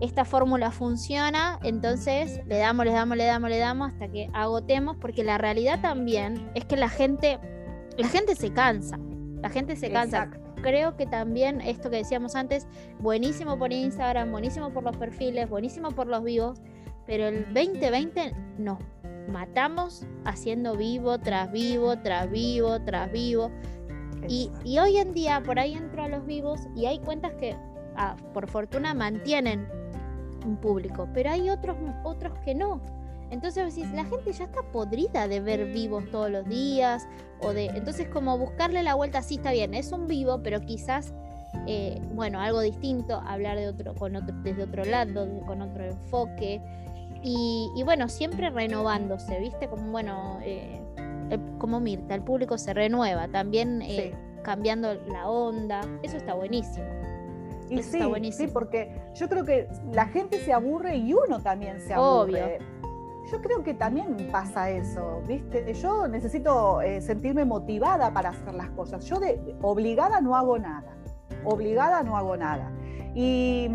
[0.01, 4.97] esta fórmula funciona, entonces le damos, le damos, le damos, le damos hasta que agotemos,
[4.97, 7.39] porque la realidad también es que la gente,
[7.97, 8.99] la gente se cansa,
[9.41, 10.29] la gente se cansa.
[10.61, 12.67] Creo que también esto que decíamos antes,
[12.99, 16.61] buenísimo por Instagram, buenísimo por los perfiles, buenísimo por los vivos,
[17.05, 18.77] pero el 2020 nos
[19.27, 23.51] matamos haciendo vivo tras vivo, tras vivo, tras vivo.
[24.27, 27.55] Y, y, hoy en día por ahí entro a los vivos y hay cuentas que
[27.95, 29.67] ah, por fortuna mantienen
[30.45, 32.81] un público, pero hay otros, otros que no.
[33.31, 37.07] Entonces decís, la gente ya está podrida de ver vivos todos los días,
[37.39, 37.67] o de.
[37.67, 41.13] Entonces, como buscarle la vuelta, sí está bien, es un vivo, pero quizás,
[41.65, 46.61] eh, bueno, algo distinto, hablar de otro, con otro, desde otro lado, con otro enfoque.
[47.23, 49.67] Y, bueno, siempre renovándose, ¿viste?
[49.67, 50.81] Como bueno, eh,
[51.59, 54.13] como Mirta, el público se renueva, también eh,
[54.43, 56.87] cambiando la onda, eso está buenísimo.
[57.69, 58.01] Y sí,
[58.33, 62.59] sí, porque yo creo que la gente se aburre y uno también se aburre.
[63.29, 65.73] Yo creo que también pasa eso, ¿viste?
[65.73, 69.05] Yo necesito eh, sentirme motivada para hacer las cosas.
[69.05, 70.97] Yo de, obligada no hago nada.
[71.45, 72.71] Obligada no hago nada.
[73.13, 73.69] Y,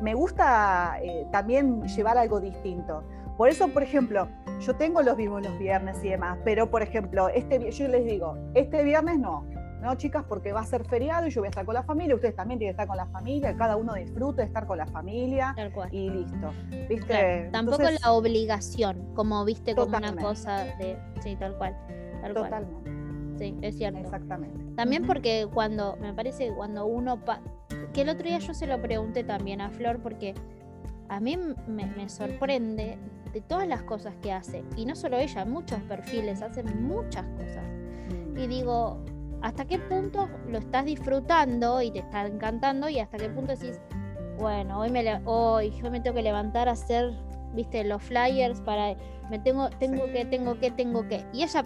[0.00, 3.04] me, gusta eh, también llevar algo distinto.
[3.36, 4.28] Por eso, por ejemplo,
[4.60, 8.36] yo tengo los vivos los viernes y demás, pero por ejemplo, este, yo les digo,
[8.54, 9.44] este viernes no,
[9.84, 10.24] ¿no, chicas?
[10.26, 12.58] Porque va a ser feriado y yo voy a estar con la familia, ustedes también
[12.58, 15.54] tienen que estar con la familia, cada uno disfrute de estar con la familia
[15.92, 16.52] y listo.
[16.88, 17.50] ¿Viste?
[17.52, 20.98] tampoco la obligación, como viste como una cosa de.
[21.20, 21.76] Sí, tal cual.
[22.32, 22.90] totalmente.
[23.38, 23.98] Sí, es cierto.
[23.98, 24.58] Exactamente.
[24.74, 27.18] También porque cuando, me parece cuando uno.
[27.92, 30.34] que el otro día yo se lo pregunté también a Flor, porque
[31.10, 32.96] a mí me, me sorprende
[33.34, 34.64] de todas las cosas que hace.
[34.76, 37.64] Y no solo ella, muchos perfiles hacen muchas cosas.
[38.32, 38.38] Mm.
[38.38, 39.04] Y digo,
[39.44, 43.78] hasta qué punto lo estás disfrutando y te está encantando y hasta qué punto decís,
[44.38, 47.12] bueno, hoy me, hoy, yo me tengo que levantar a hacer,
[47.52, 48.96] viste, los flyers para,
[49.30, 51.26] me tengo, tengo que, tengo que, tengo que.
[51.34, 51.62] Y ella,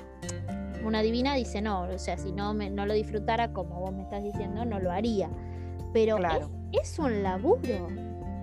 [0.84, 4.02] una divina, dice, no, o sea, si no, me, no lo disfrutara como vos me
[4.02, 5.30] estás diciendo, no lo haría.
[5.92, 6.18] Pero
[6.72, 7.88] es, un laburo,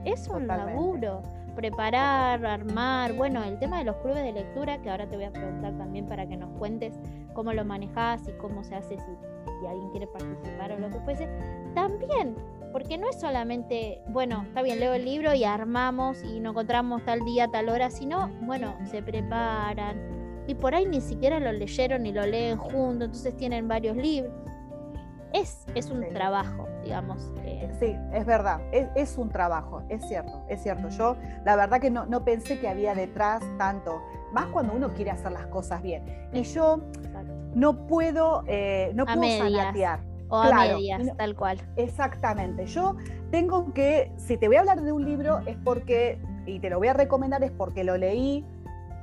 [0.05, 1.21] es un laburo
[1.57, 5.31] preparar, armar, bueno, el tema de los clubes de lectura, que ahora te voy a
[5.31, 6.93] preguntar también para que nos cuentes
[7.35, 11.29] cómo lo manejas y cómo se hace si, alguien quiere participar o lo que fuese,
[11.75, 12.35] también,
[12.71, 17.03] porque no es solamente, bueno, está bien, leo el libro y armamos y nos encontramos
[17.05, 22.03] tal día, tal hora, sino, bueno, se preparan y por ahí ni siquiera lo leyeron
[22.03, 24.33] ni lo leen juntos, entonces tienen varios libros
[25.75, 27.31] es, un trabajo, digamos.
[27.43, 27.69] Eh.
[27.79, 30.89] Sí, es verdad, es, un trabajo, es cierto, es cierto.
[30.89, 34.01] Yo la verdad que no, pensé que había detrás tanto,
[34.35, 36.03] más cuando uno quiere hacer las cosas bien.
[36.33, 36.81] Y yo
[37.55, 40.01] no puedo, eh, no puedo sanatear.
[40.27, 41.61] O a medias, tal cual.
[41.77, 42.65] Exactamente.
[42.65, 42.97] Yo
[43.31, 46.79] tengo que, si te voy a hablar de un libro, es porque, y te lo
[46.79, 48.43] voy a recomendar, es porque lo leí,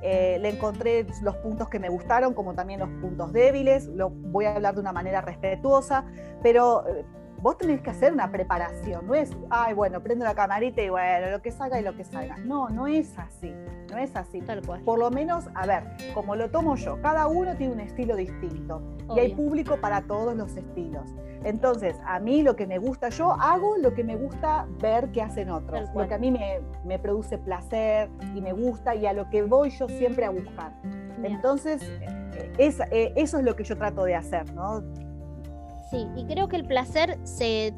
[0.03, 3.87] eh, le encontré los puntos que me gustaron, como también los puntos débiles.
[3.87, 6.05] Lo voy a hablar de una manera respetuosa,
[6.43, 7.05] pero eh,
[7.43, 9.05] vos tenés que hacer una preparación.
[9.05, 12.05] No es, ay, bueno, prendo la camarita y bueno, lo que salga y lo que
[12.05, 12.37] salga.
[12.37, 13.53] No, no es así.
[13.91, 14.39] No es así.
[14.39, 14.81] Tal cual.
[14.83, 18.81] Por lo menos, a ver, como lo tomo yo, cada uno tiene un estilo distinto
[19.13, 21.13] y hay público para todos los estilos.
[21.43, 25.21] Entonces, a mí lo que me gusta, yo hago lo que me gusta ver que
[25.21, 29.29] hacen otros, lo que a mí me, produce placer y me gusta y a lo
[29.29, 30.71] que voy yo siempre a buscar.
[31.21, 31.81] Entonces,
[32.57, 34.81] eh, eso es lo que yo trato de hacer, ¿no?
[35.93, 37.71] Sí, y creo que el placer se,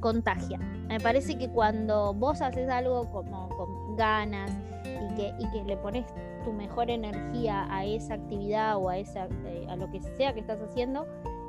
[0.00, 0.58] contagia.
[0.88, 4.50] Me parece que cuando vos haces algo como con ganas
[4.84, 6.04] y que, y que le pones
[6.44, 10.40] tu mejor energía a esa actividad o a, esa, eh, a lo que sea que
[10.40, 11.06] estás haciendo,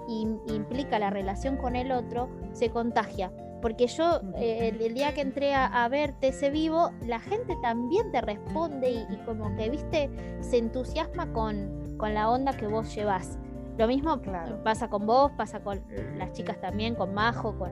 [0.07, 3.31] implica la relación con el otro, se contagia.
[3.59, 8.21] Porque yo, eh, el, día que entré a, verte ese vivo, la gente también te
[8.21, 13.39] responde y, como que, viste, se entusiasma con, con la onda que vos llevas.
[13.77, 14.21] Lo mismo
[14.63, 15.81] pasa con vos, pasa con
[16.17, 17.71] las chicas también, con Majo, con,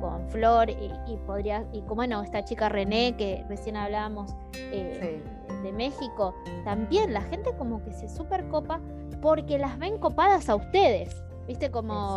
[0.00, 5.22] con Flor y, podría, y como bueno, esta chica René que recién hablábamos eh,
[5.62, 6.34] de México,
[6.64, 8.80] también la gente como que se super copa
[9.20, 11.14] porque las ven copadas a ustedes.
[11.50, 11.72] ¿viste?
[11.72, 12.16] Como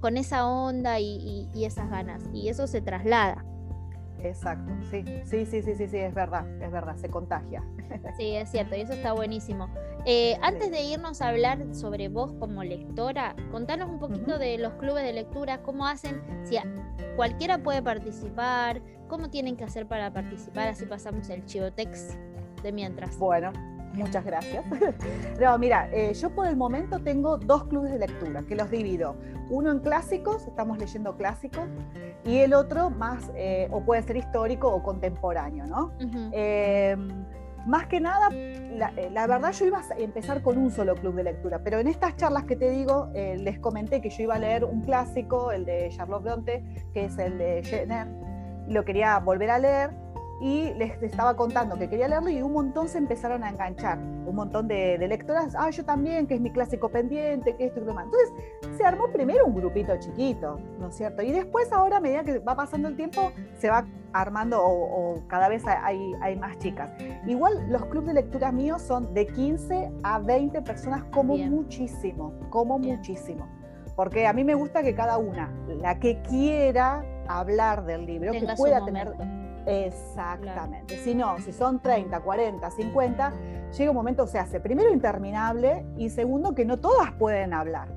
[0.00, 2.22] con esa onda y, esas ganas.
[2.32, 3.44] Y eso se traslada.
[4.22, 7.62] Exacto, sí, sí, sí, sí, sí, sí, es verdad, es verdad, se contagia.
[8.16, 9.68] Sí, es cierto, y eso está buenísimo.
[10.06, 14.72] Eh, antes de irnos a hablar sobre vos como lectora, contanos un poquito de los
[14.74, 16.56] clubes de lectura, cómo hacen, si
[17.16, 22.16] cualquiera puede participar, cómo tienen que hacer para participar, así pasamos el chivotex
[22.62, 23.18] de mientras.
[23.18, 23.52] Bueno,
[23.94, 24.64] Muchas gracias.
[25.40, 29.16] No, mira, eh, yo por el momento tengo dos clubes de lectura que los divido.
[29.50, 31.64] Uno en clásicos, estamos leyendo clásicos,
[32.24, 35.92] y el otro más, eh, o puede ser histórico o contemporáneo, ¿no?
[36.32, 36.96] Eh,
[37.66, 41.60] más que nada, la, verdad yo iba a empezar con un solo club de lectura,
[41.62, 44.82] pero en estas charlas que te digo, les comenté que yo iba a leer un
[44.82, 48.08] clásico, el de Charlotte Bronte, que es el de Jenner,
[48.68, 49.90] lo quería volver a leer,
[50.42, 54.34] y les estaba contando que quería leerlo y un montón se empezaron a enganchar, un
[54.34, 57.90] montón de, lectoras, ah, yo también, que es mi clásico pendiente, que esto y lo
[57.90, 58.06] demás.
[58.06, 61.22] Entonces se armó primero un grupito chiquito, ¿no es cierto?
[61.22, 65.48] Y después ahora, a medida que va pasando el tiempo, se va armando o, cada
[65.48, 66.90] vez hay, hay, más chicas.
[67.24, 72.80] Igual los clubes de lectura míos son de 15 a 20 personas como muchísimo, como
[72.80, 73.46] muchísimo.
[73.94, 78.46] Porque a mí me gusta que cada una, la que quiera hablar del libro, que
[78.56, 79.12] pueda tener
[79.66, 80.96] Exactamente.
[80.98, 83.32] Si no, si son 30, 40, 50,
[83.76, 87.88] llega un momento, se hace primero interminable y segundo que no todas pueden hablar.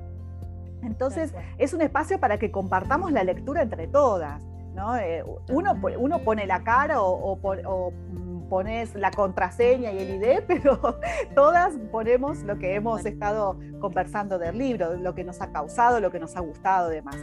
[0.82, 4.40] Entonces es un espacio para que compartamos la lectura entre todas.
[4.74, 4.96] ¿no?
[4.96, 10.42] Eh, uno, uno, pone la cara o, o, mm, pones la contraseña y el ID,
[10.46, 10.98] pero
[11.34, 16.10] todas ponemos lo que hemos estado conversando del libro, lo que nos ha causado, lo
[16.10, 17.16] que nos ha gustado demás.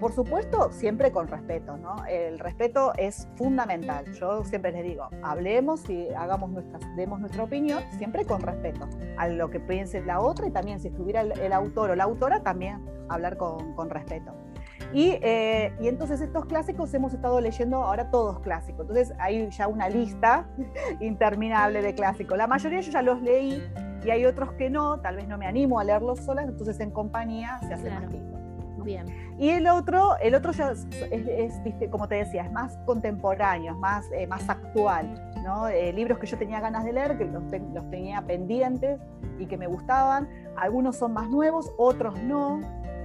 [0.00, 2.04] Por supuesto, siempre con respeto, ¿no?
[2.06, 4.04] El respeto es fundamental.
[4.12, 9.28] Yo siempre les digo, hablemos y hagamos nuestras, demos nuestra opinión, siempre con respeto a
[9.28, 12.84] lo que piense la otra y también si estuviera el, autor o la autora, también
[13.08, 14.32] hablar con, respeto.
[14.92, 18.82] Y, eh, y, entonces estos clásicos hemos estado leyendo ahora todos clásicos.
[18.82, 20.46] Entonces hay ya una lista
[21.00, 22.36] interminable de clásicos.
[22.36, 23.62] La mayoría yo ya los leí
[24.04, 26.90] y hay otros que no, tal vez no me animo a leerlos solas, entonces en
[26.90, 28.04] compañía se hace más
[28.86, 29.12] lindo.
[29.38, 30.86] Y el otro, el otro ya es,
[31.90, 35.22] como te decía, es más contemporáneo, es más, eh, más actual.
[35.42, 35.68] ¿no?
[35.68, 37.42] Eh, libros que yo tenía ganas de leer, que los,
[37.74, 38.98] los, tenía pendientes
[39.38, 40.28] y que me gustaban.
[40.56, 42.60] Algunos son más nuevos, otros no.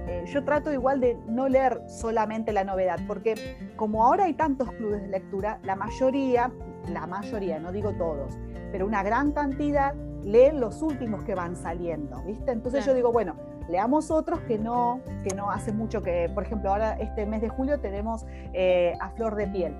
[0.08, 4.72] Eh, yo trato igual de no leer solamente la novedad, porque como ahora hay tantos
[4.72, 6.50] clubes de lectura, la mayoría,
[6.88, 8.36] la mayoría, no digo todos,
[8.72, 12.50] pero una gran cantidad leen los últimos que van saliendo, ¿viste?
[12.50, 13.36] Entonces yo digo, bueno,
[13.72, 17.48] leamos otros que no, que no hace mucho que, por ejemplo, ahora este mes de
[17.48, 19.74] julio tenemos eh, A Flor de Piel,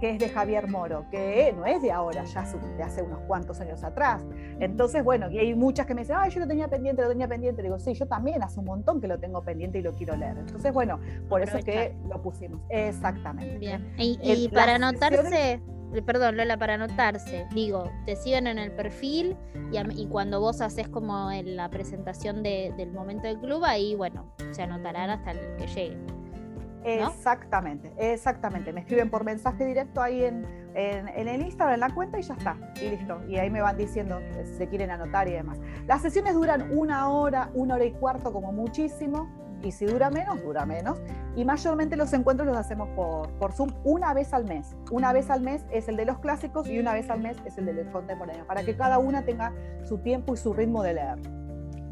[0.00, 2.42] que es de Javier Moro, que no es de ahora, ya
[2.78, 4.24] de hace unos cuantos años atrás.
[4.60, 7.28] Entonces, bueno, y hay muchas que me dicen, ay, yo lo tenía pendiente, lo tenía
[7.28, 7.62] pendiente.
[7.62, 10.38] digo, sí, yo también hace un montón que lo tengo pendiente y lo quiero leer.
[10.38, 12.62] Entonces, bueno, por eso es que lo pusimos.
[12.70, 13.58] Exactamente.
[13.58, 13.92] Bien.
[13.98, 15.60] Y, para anotarse
[16.04, 19.36] perdón, Lola, para anotarse, digo, te siguen en el perfil
[19.72, 24.62] y, cuando vos haces como en la presentación del momento del club, ahí, bueno, se
[24.62, 25.98] anotarán hasta el que llegue.
[26.82, 28.72] Exactamente, exactamente.
[28.72, 32.22] Me escriben por mensaje directo ahí en, en, en, el Instagram, en la cuenta y
[32.22, 32.56] ya está.
[32.80, 33.20] Y listo.
[33.28, 35.58] Y ahí me van diciendo si se quieren anotar y demás.
[35.86, 39.28] Las sesiones duran una hora, una hora y cuarto como muchísimo
[39.62, 40.98] y si dura menos, dura menos.
[41.36, 44.74] Y mayormente los encuentros los hacemos por, por Zoom una vez al mes.
[44.90, 47.56] Una vez al mes es el de los clásicos y una vez al mes es
[47.58, 49.52] el del contemporáneo, para que cada una tenga
[49.84, 51.18] su tiempo y su ritmo de leer.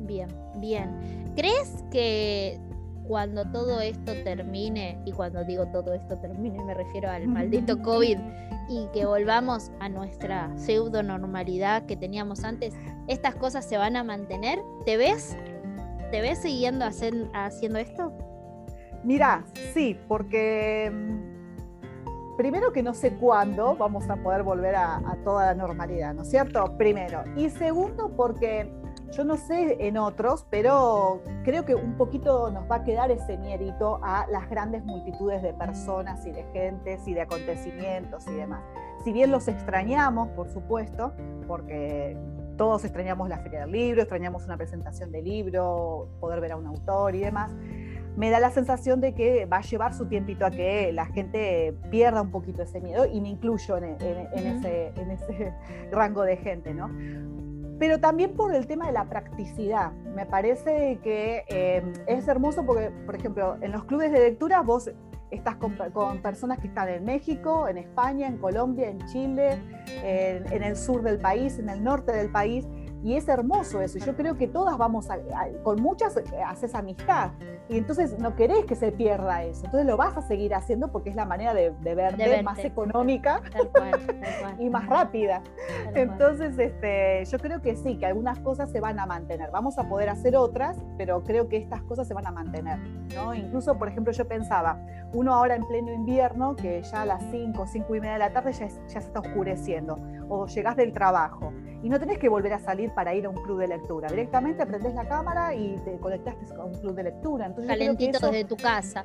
[0.00, 1.32] Bien, bien.
[1.36, 2.60] ¿Crees que
[3.06, 8.18] cuando todo esto termine, y cuando digo todo esto termine me refiero al maldito COVID,
[8.68, 12.74] y que volvamos a nuestra pseudo normalidad que teníamos antes,
[13.06, 14.58] estas cosas se van a mantener?
[14.84, 15.36] ¿Te ves
[16.10, 18.12] ¿Te ves siguiendo haciendo esto?
[19.04, 19.44] Mira,
[19.74, 25.54] sí, porque mm, primero que no sé cuándo vamos a poder volver a, toda la
[25.54, 26.76] normalidad, ¿no es cierto?
[26.78, 27.24] Primero.
[27.36, 28.72] Y segundo, porque
[29.12, 33.36] yo no sé en otros, pero creo que un poquito nos va a quedar ese
[33.36, 38.62] miedito a las grandes multitudes de personas y de gentes y de acontecimientos y demás.
[39.04, 41.12] Si bien los extrañamos, por supuesto,
[41.46, 42.16] porque
[42.58, 46.66] todos extrañamos la feria del libro, extrañamos una presentación de libro, poder ver a un
[46.66, 47.52] autor y demás.
[48.16, 51.74] Me da la sensación de que va a llevar su tiempito a que la gente
[51.88, 54.92] pierda un poquito ese miedo y me incluyo en, ese,
[55.92, 56.90] rango de gente, ¿no?
[57.78, 59.92] Pero también por el tema de la practicidad.
[59.92, 64.90] Me parece que eh, es hermoso porque, por ejemplo, en los clubes de lectura vos
[65.30, 65.76] estás con,
[66.22, 69.60] personas que están en México, en España, en Colombia, en Chile,
[70.02, 72.66] en, el sur del país, en el norte del país.
[73.04, 73.98] Y es hermoso eso.
[73.98, 75.18] Yo creo que todas vamos a,
[75.62, 76.16] con muchas
[76.46, 77.30] haces amistad.
[77.68, 79.66] Y entonces no querés que se pierda eso.
[79.66, 83.42] Entonces lo vas a seguir haciendo porque es la manera de, verte, más económica
[84.58, 85.42] y más rápida.
[85.94, 89.50] entonces, este, yo creo que sí, que algunas cosas se van a mantener.
[89.50, 92.78] Vamos a poder hacer otras, pero creo que estas cosas se van a mantener.
[93.14, 93.34] ¿no?
[93.34, 94.80] Incluso, por ejemplo, yo pensaba,
[95.12, 98.32] uno ahora en pleno invierno, que ya a las 5, 5 y media de la
[98.32, 99.98] tarde ya, ya se está oscureciendo,
[100.28, 101.52] o llegás del trabajo
[101.82, 104.08] y no tenés que volver a salir para ir a un club de lectura.
[104.08, 107.46] Directamente prendés la cámara y te conectaste a un club de lectura.
[107.46, 109.04] Entonces, Calentito desde tu casa.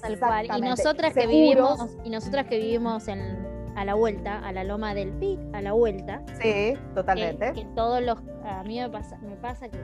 [0.00, 0.48] Tal cual.
[0.56, 3.20] Y nosotras que vivimos, y nosotras que vivimos en,
[3.76, 6.22] a la vuelta, a la loma del PIC, a la vuelta.
[6.40, 7.52] Sí, totalmente.
[7.52, 9.78] Que, todos los, a mí me pasa, me pasa que,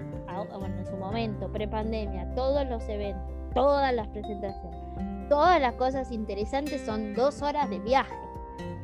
[0.59, 3.23] bueno, en su momento, prepandemia, todos los eventos,
[3.55, 8.15] todas las presentaciones, todas las cosas interesantes son dos horas de viaje.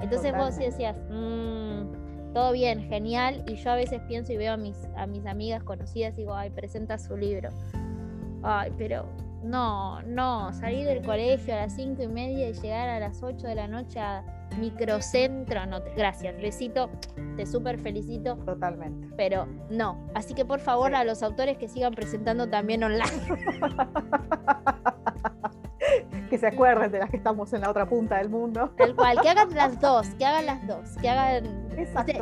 [0.00, 2.05] Entonces vos decías, mmm,
[2.36, 5.62] todo bien, genial, y yo a veces pienso y veo a mis, a mis amigas
[5.62, 7.48] conocidas y digo, ay, presenta su libro.
[8.42, 9.06] Ay, pero
[9.42, 13.46] no, no, salir del colegio a las cinco y media y llegar a las 8
[13.46, 14.22] de la noche a
[14.60, 16.90] microcentro, no, gracias, besito,
[17.38, 18.36] te súper felicito.
[18.44, 19.08] Totalmente.
[19.16, 23.06] Pero no, así que por favor a los autores que sigan presentando también online.
[26.30, 28.72] que se acuerden de las que estamos en la otra punta del mundo.
[28.76, 31.66] Tal cual, que hagan las dos, que hagan las dos, que hagan.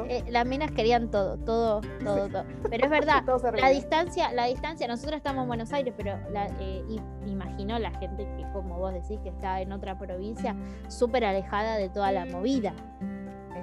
[0.08, 2.44] Eh, las minas querían todo, todo, todo, todo.
[2.68, 3.22] Pero es verdad,
[3.60, 6.84] la distancia, la distancia, nosotros estamos en Buenos Aires, pero la, eh,
[7.26, 10.56] imagino la gente que, como vos decís, que está en otra provincia,
[10.88, 12.74] súper alejada de toda la movida.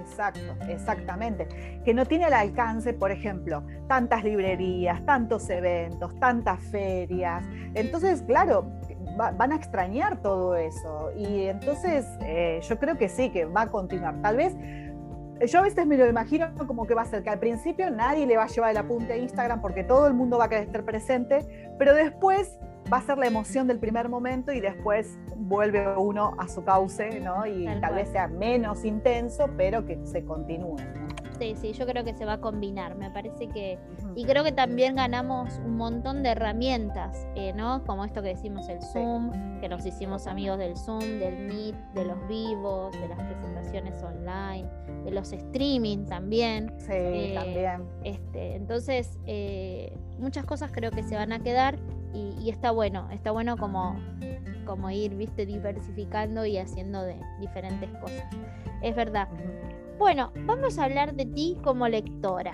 [0.02, 1.48] Exacto, exactamente.
[1.86, 7.46] Que no tiene el alcance, por ejemplo, tantas librerías, tantos eventos, tantas ferias.
[7.74, 8.66] Entonces, claro,
[9.32, 11.12] van a extrañar todo eso.
[11.16, 14.22] Y entonces eh, yo creo que sí, que va a continuar.
[14.22, 14.56] Tal vez,
[15.48, 18.26] yo a veces me lo imagino como que va a ser que al principio nadie
[18.26, 20.66] le va a llevar el apunte a Instagram porque todo el mundo va a querer
[20.66, 22.60] estar presente, pero después
[22.92, 27.20] va a ser la emoción del primer momento y después vuelve uno a su cauce,
[27.20, 27.46] ¿no?
[27.46, 30.78] Y tal vez sea menos intenso, pero que se continúe.
[31.42, 32.94] Sí, sí, yo creo que se va a combinar.
[32.96, 33.80] Me parece que.
[34.16, 37.84] Y creo que también ganamos un montón de herramientas, eh, ¿no?
[37.84, 42.06] Como esto que decimos el Zoom, que nos hicimos amigos del Zoom, del Meet, de
[42.06, 44.70] los vivos, de las presentaciones online,
[45.04, 46.72] de los streaming también.
[46.78, 47.88] Sí, eh, también.
[48.04, 51.80] Este, entonces, eh, muchas cosas creo que se van a quedar
[52.14, 53.96] y, está bueno, está bueno como,
[54.68, 58.26] como ir, viste, diversificando y haciendo de diferentes cosas.
[58.84, 59.28] Es verdad.
[60.02, 62.54] Bueno, vamos a hablar de ti como lectora.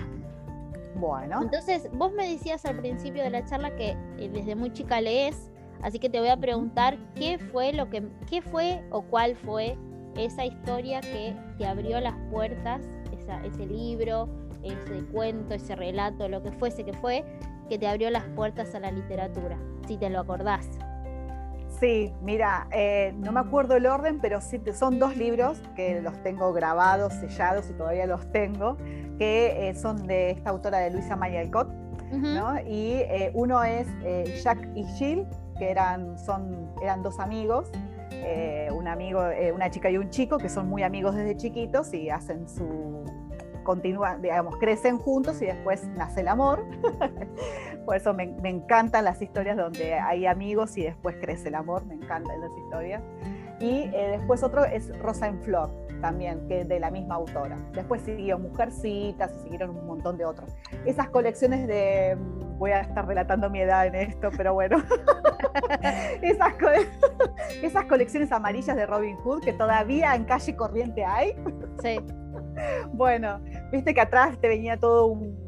[0.95, 1.43] Bueno.
[1.43, 5.49] Entonces, vos me decías al principio de la charla que eh, desde muy chica lees,
[5.81, 9.77] así que te voy a preguntar qué fue lo que qué fue o cuál fue
[10.17, 12.81] esa historia que te abrió las puertas,
[13.45, 14.27] ese libro,
[14.61, 17.23] ese cuento, ese relato, lo que fuese que fue,
[17.69, 20.67] que te abrió las puertas a la literatura, si te lo acordás.
[21.79, 26.21] Sí, mira, eh, no me acuerdo el orden, pero sí son dos libros que los
[26.23, 28.77] tengo grabados, sellados y todavía los tengo,
[29.19, 31.69] que eh, son de esta autora de Luisa Mayalcott,
[32.11, 32.59] ¿no?
[32.61, 33.87] Y eh, uno es
[34.41, 35.27] Jack y Jill,
[35.59, 37.69] que eran, son, eran dos amigos,
[38.71, 39.21] un amigo,
[39.53, 43.05] una chica y un chico, que son muy amigos desde chiquitos y hacen su
[43.63, 46.65] continúan, digamos, crecen juntos y después nace el amor.
[47.87, 51.93] Por eso me, encantan las historias donde hay amigos y después crece el amor, me
[51.93, 53.01] encantan las historias.
[53.61, 55.69] Y eh, después otro es Rosa en Flor,
[56.01, 57.55] también, que es de la misma autora.
[57.71, 60.53] Después siguió Mujercitas y siguieron un montón de otros.
[60.83, 64.83] Esas colecciones de, mm, voy a estar relatando mi edad en esto, pero bueno,
[66.21, 66.55] esas,
[67.63, 71.35] esas colecciones amarillas de Robin Hood que todavía en calle corriente hay.
[71.81, 72.01] Sí.
[72.91, 73.39] bueno,
[73.71, 75.46] viste que atrás te venía todo un,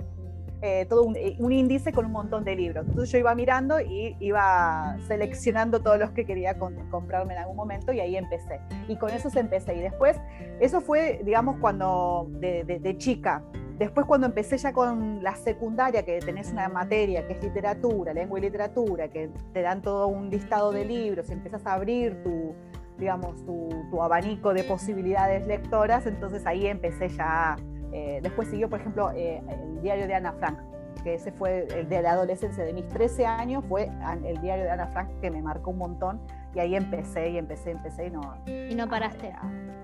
[0.62, 2.86] eh, todo eh, un, índice con un montón de libros.
[2.88, 7.94] Entonces yo iba mirando y iba seleccionando todos los que quería comprarme en algún momento
[7.94, 8.60] y ahí empecé.
[8.88, 9.76] Y con eso se empecé.
[9.76, 10.20] Y después,
[10.60, 13.44] eso fue, digamos, cuando de, chica.
[13.78, 18.40] Después cuando empecé ya con la secundaria, que tenés una materia que es literatura, lengua
[18.40, 22.54] y literatura, que te dan todo un listado de libros y empiezas a abrir tu,
[23.00, 27.56] digamos, tu, abanico de posibilidades lectoras, entonces ahí empecé ya,
[27.92, 30.60] eh, después siguió, por ejemplo, eh, el diario de Ana Frank,
[31.04, 33.90] que ese fue el de la adolescencia de mis 13 años, fue
[34.26, 36.20] el diario de Ana Frank que me marcó un montón
[36.54, 38.22] y ahí empecé y empecé, empecé y no...
[38.48, 39.34] ¿Y no paraste?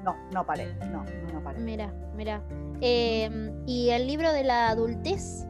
[0.03, 1.03] No, no paré, no,
[1.33, 1.59] no, paré.
[1.59, 2.41] Mira, mira.
[2.81, 5.47] Em, ¿Y el libro de la adultez?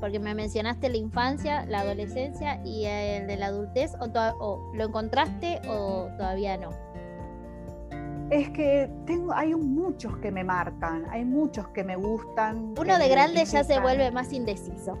[0.00, 4.06] Porque me mencionaste la infancia, la adolescencia y el de la adultez, o,
[4.40, 6.70] o lo encontraste o todavía no?
[8.30, 12.74] Es que tengo, hay muchos que me marcan, hay muchos que me gustan.
[12.78, 14.98] Uno de grande ya se vuelve más indeciso.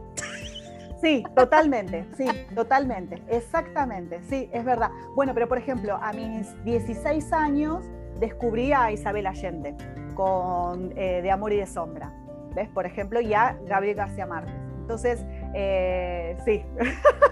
[1.00, 4.90] Sí, totalmente, sí, totalmente, exactamente, sí, es verdad.
[5.14, 7.84] Bueno, pero por ejemplo, a mis 16 años
[8.18, 9.76] descubrí a Isabel Allende
[10.14, 12.12] con eh, De Amor y de Sombra,
[12.54, 12.68] ¿ves?
[12.70, 14.54] Por ejemplo, y a Gabriel García Márquez.
[14.80, 16.64] Entonces, eh, sí.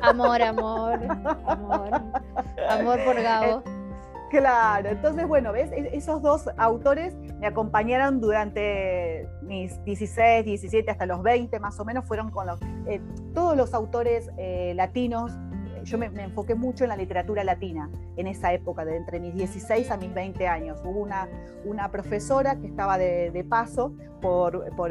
[0.03, 1.01] Amor, amor,
[1.47, 1.91] amor.
[2.69, 3.63] Amor por Gabo.
[3.75, 3.84] Eh,
[4.39, 5.71] claro, entonces, bueno, ¿ves?
[5.73, 11.85] E-, esos dos autores me acompañaron durante mis 16, 17, hasta los 20 más o
[11.85, 13.01] menos, fueron con los, eh,
[13.35, 14.31] todos los autores
[14.75, 15.33] latinos.
[15.85, 19.91] Yo me, enfoqué mucho en la literatura latina en esa época, de entre mis 16
[19.91, 20.81] a mis 20 años.
[20.83, 21.29] Hubo una,
[21.65, 24.91] una profesora que estaba de, paso por, por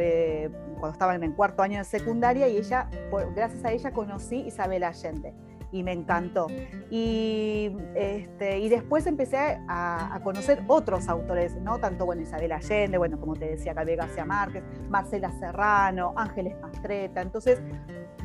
[0.80, 2.90] cuando estaba en el cuarto año de secundaria y ella,
[3.36, 5.34] gracias a ella conocí Isabel Allende
[5.74, 6.48] y me encantó.
[6.90, 11.80] Y, este, y después empecé a, conocer otros autores, ¿no?
[11.80, 17.22] Tanto, bueno, Isabel Allende, bueno, como te decía, Gabriel García Márquez, Marcela Serrano, Ángeles Mastreta.
[17.22, 17.62] Entonces,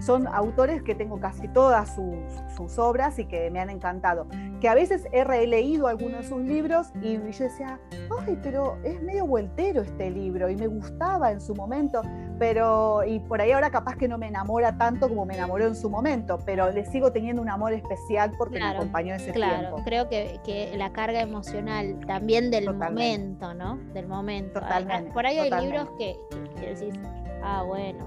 [0.00, 4.26] son autores que tengo casi todas sus, obras y que me han encantado.
[4.60, 7.80] Que a veces he releído algunos de sus libros y yo decía,
[8.20, 12.02] ay, pero es medio vueltero este libro y me gustaba en su momento,
[12.38, 15.74] pero y por ahí ahora capaz que no me enamora tanto como me enamoró en
[15.74, 20.08] su momento, pero le sigo teniendo un amor especial porque me acompañó ese claro, Creo
[20.08, 23.76] que, que, la carga emocional también del momento, ¿no?
[23.92, 24.60] Del momento.
[24.60, 26.16] Totalmente, por ahí hay libros que,
[26.60, 26.94] que decís,
[27.42, 28.06] ah, bueno,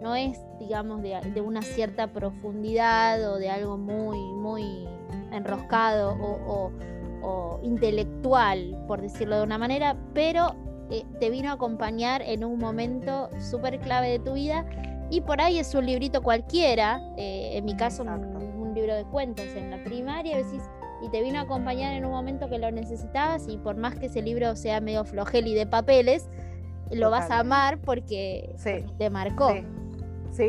[0.00, 4.86] no es, digamos, de, una cierta profundidad o de algo muy, muy
[5.32, 6.70] enroscado o,
[7.62, 10.54] intelectual, por decirlo de una manera, pero
[10.90, 14.64] eh, te vino a acompañar en un momento súper clave de tu vida.
[15.10, 19.46] Y por ahí es un librito cualquiera, eh, en mi caso un, libro de cuentos
[19.56, 20.62] en la primaria, decís,
[21.02, 24.06] y te vino a acompañar en un momento que lo necesitabas y por más que
[24.06, 26.28] ese libro sea medio flojel y de papeles,
[26.92, 28.54] lo vas a amar porque,
[28.98, 29.52] te marcó.
[29.52, 29.64] Sí,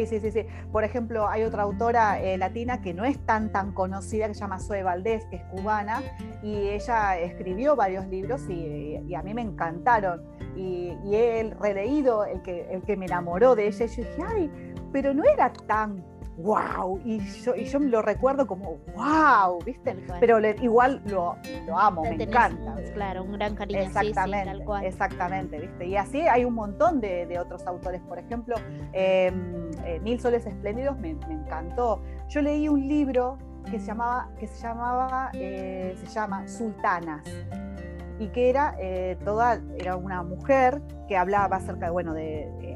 [0.05, 0.45] sí, sí, sí.
[0.71, 4.41] Por ejemplo, hay otra autora eh, latina que no es tan tan conocida, que se
[4.41, 6.01] llama Zoe Valdés, que es cubana,
[6.43, 10.21] y ella escribió varios libros y, a mí me encantaron.
[10.55, 14.23] Y, y, he releído el que, el que me enamoró de ella, y yo dije,
[14.25, 14.51] ay,
[14.91, 16.03] pero no era tan
[16.39, 19.95] wow, y yo, y yo lo recuerdo como wow, ¿viste?
[20.19, 21.35] Pero igual lo,
[21.67, 22.75] lo amo, me encanta.
[22.93, 23.79] Claro, un gran cariño.
[23.79, 24.85] Exactamente, tal cual.
[24.85, 25.87] exactamente, ¿viste?
[25.87, 28.55] Y así hay un montón de, de otros autores, por ejemplo,
[28.93, 32.01] em, eh, Mil Soles Espléndidos me, me, encantó.
[32.29, 33.37] Yo leí un libro
[33.69, 37.23] que se llamaba, que se llamaba, eh, se llama Sultanas
[38.19, 42.68] y que era eh, toda, era una mujer que hablaba acerca de, bueno, de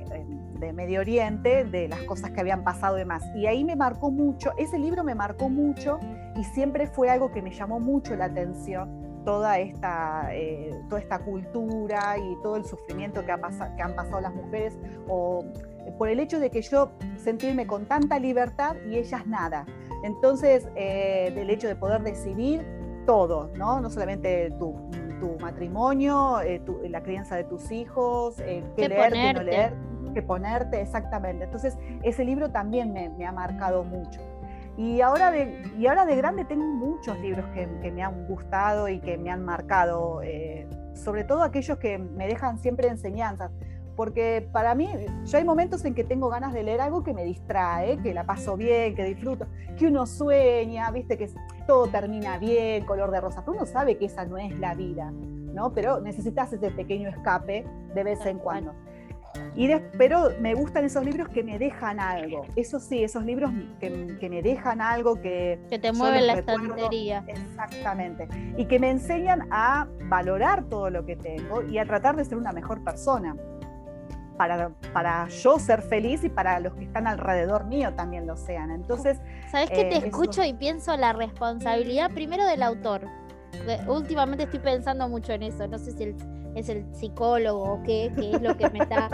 [0.64, 3.24] de Medio Oriente, de las cosas que habían pasado y demás.
[3.36, 6.00] Y ahí me marcó mucho, ese libro me marcó mucho
[6.38, 11.20] y siempre fue algo que me llamó mucho la atención, toda esta, eh, toda esta
[11.20, 13.38] cultura y todo el sufrimiento que, ha
[13.76, 15.44] que han pasado las mujeres, o
[15.98, 19.66] por el hecho de que yo sentirme con tanta libertad y ellas nada.
[20.04, 22.66] Entonces, eh, del hecho de poder decidir
[23.06, 23.82] todo, ¿no?
[23.82, 24.76] No solamente tu,
[25.20, 30.82] tu matrimonio, eh, la crianza de tus hijos, qué leer, qué no leer que ponerte
[30.82, 31.46] exactamente.
[31.46, 34.22] Entonces, ese libro también me, ha marcado mucho.
[34.78, 39.00] Y ahora, de, y ahora de grande tengo muchos libros que, me han gustado y
[39.00, 43.52] que me han marcado, eh, sobre todo aquellos que me dejan siempre enseñanzas.
[43.96, 44.90] Porque para mí,
[45.26, 48.26] yo hay momentos en que tengo ganas de leer algo que me distrae, que la
[48.26, 49.46] paso bien, que disfruto,
[49.78, 51.30] que uno sueña, viste, que
[51.68, 55.12] todo termina bien, color de rosa, pero uno sabe que esa no es la vida,
[55.12, 55.74] ¿no?
[55.74, 58.74] Pero necesitas ese pequeño escape de vez en cuando.
[59.56, 62.46] Y pero me gustan esos libros que me dejan algo.
[62.56, 63.90] Eso sí, esos libros que,
[64.30, 65.60] me dejan algo que...
[65.70, 67.24] Que te mueven la estantería.
[67.28, 68.28] Exactamente.
[68.58, 72.38] Y que me enseñan a valorar todo lo que tengo y a tratar de ser
[72.38, 73.36] una mejor persona.
[74.38, 78.72] Para, para yo ser feliz y para los que están alrededor mío también lo sean.
[78.72, 79.20] Entonces...
[79.52, 79.86] ¿Sabes qué?
[79.86, 83.08] Te eh, escucho y pienso la responsabilidad primero del autor.
[83.88, 85.68] Últimamente estoy pensando mucho en eso.
[85.68, 86.16] No sé si el
[86.56, 89.10] es el psicólogo o qué, qué es lo que me está,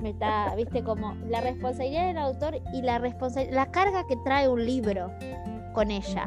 [0.00, 2.98] me está, viste, como la responsabilidad del autor y la
[3.50, 5.10] la carga que trae un libro
[5.72, 6.26] con ella.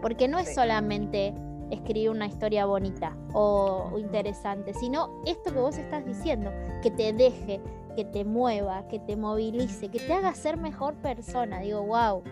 [0.00, 1.34] Porque no es solamente
[1.70, 6.50] escribir una historia bonita o, interesante, sino esto que vos estás diciendo,
[6.82, 7.60] que te deje,
[7.94, 11.60] que te mueva, que te movilice, que te haga ser mejor persona.
[11.60, 12.22] Digo, wow.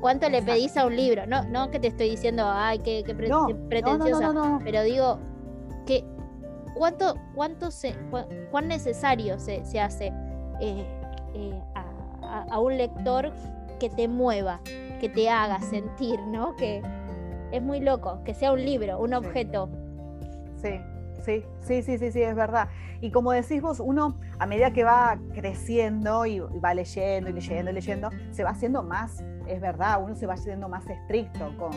[0.00, 1.26] ¿Cuánto le pedís a un libro?
[1.26, 3.04] No, no que te estoy diciendo, ay, qué,
[3.68, 5.18] pretenciosa, pero digo,
[5.86, 6.04] que
[6.80, 7.94] ¿Cuánto, cuánto se,
[8.50, 10.14] cuán necesario se, se hace
[10.62, 10.86] eh,
[11.34, 13.34] eh, a, un lector
[13.78, 14.62] que te mueva,
[14.98, 16.56] que te haga sentir, ¿no?
[16.56, 16.80] Que
[17.52, 19.68] es muy loco, que sea un libro, un objeto.
[20.56, 20.80] Sí,
[21.22, 22.68] Sí, sí, sí, sí, sí, es verdad.
[23.02, 27.70] Y como decís vos, uno a medida que va creciendo y va leyendo y leyendo
[27.70, 31.70] y leyendo, se va haciendo más, es verdad, uno se va haciendo más estricto con,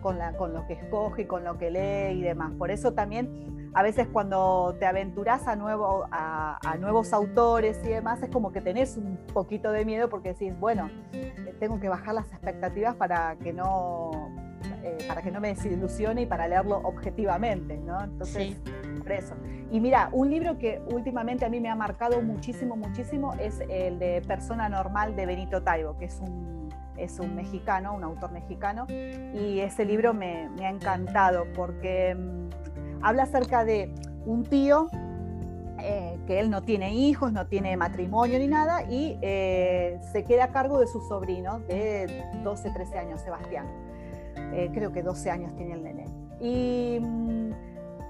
[0.00, 2.52] con, la, con lo que escoge, con lo que lee y demás.
[2.54, 7.88] Por eso también a veces cuando te aventuras a, nuevo, a, a nuevos autores y
[7.88, 10.90] demás, es como que tenés un poquito de miedo porque decís, bueno,
[11.60, 14.30] tengo que bajar las expectativas para que no
[14.82, 18.02] eh, para que no me desilusione y para leerlo objetivamente, ¿no?
[18.02, 18.56] Entonces,
[18.98, 19.34] por eso.
[19.70, 23.98] Y mira, un libro que últimamente a mí me ha marcado muchísimo, muchísimo es el
[23.98, 26.57] de Persona Normal de Benito Taibo, que es un,
[26.98, 32.48] es un mexicano, un autor mexicano, y ese libro me, me ha encantado porque mm,
[33.02, 33.92] habla acerca de
[34.26, 34.88] un tío
[35.80, 40.44] eh, que él no tiene hijos, no tiene matrimonio ni nada, y eh, se queda
[40.44, 43.66] a cargo de su sobrino de 12, 13 años, Sebastián.
[44.52, 46.04] Eh, creo que 12 años tiene el nene.
[46.40, 47.37] Y, mm,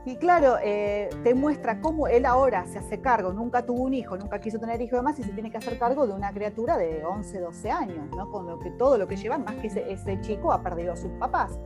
[0.09, 4.17] y claro, eh, te muestra cómo él ahora se hace cargo, nunca tuvo un hijo,
[4.17, 6.79] nunca quiso tener hijo y demás, y se tiene que hacer cargo de una criatura
[6.79, 8.31] de 11, 12 años, ¿no?
[8.31, 11.13] con lo que, todo lo que lleva, más que ese, chico ha perdido a sus
[11.19, 11.59] papás.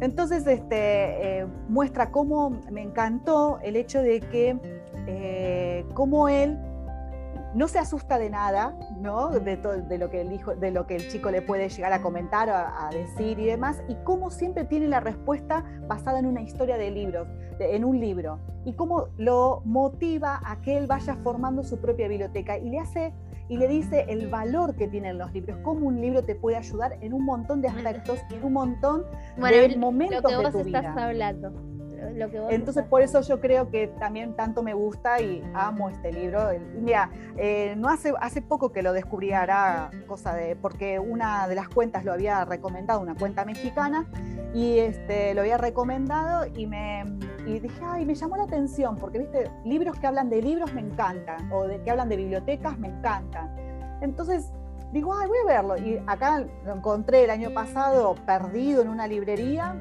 [0.00, 6.58] Entonces, este, eh, muestra cómo me encantó el hecho de que, cómo él
[7.54, 9.30] no se asusta de nada, ¿no?
[9.30, 12.02] De, de, lo que el hijo, de lo que el chico le puede llegar a
[12.02, 16.42] comentar o a, decir y demás, y cómo siempre tiene la respuesta basada en una
[16.42, 17.28] historia de libros,
[17.58, 22.58] en un libro, y cómo lo motiva a que él vaya formando su propia biblioteca
[22.58, 23.12] y le hace
[23.48, 26.96] y le dice el valor que tienen los libros, cómo un libro te puede ayudar
[27.00, 29.04] en un montón de aspectos y en un montón
[29.36, 31.52] de momentos lo que vos estás hablando.
[32.50, 36.50] Entonces, por eso yo creo que también tanto me gusta y amo este libro.
[36.80, 41.54] Mira, eh, no hace, hace poco que lo descubrí, hará cosa de, porque una de
[41.54, 44.06] las cuentas lo había recomendado, una cuenta mexicana,
[44.54, 47.04] y este, lo había recomendado y me
[47.46, 50.80] y dije, ay, me llamó la atención, porque, viste, libros que hablan de libros me
[50.80, 53.56] encantan, o de, que hablan de bibliotecas me encantan.
[54.00, 54.52] Entonces,
[54.92, 55.76] digo, ay, voy a verlo.
[55.76, 59.74] Y acá lo encontré el año pasado perdido en una librería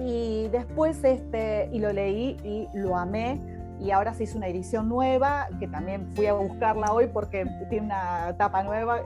[0.00, 3.40] y después, este, y lo leí y lo amé.
[3.80, 7.86] Y ahora se hizo una edición nueva, que también fui a buscarla hoy porque tiene
[7.86, 9.02] una tapa nueva.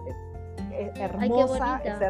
[0.72, 2.00] Es hermosa, es, es,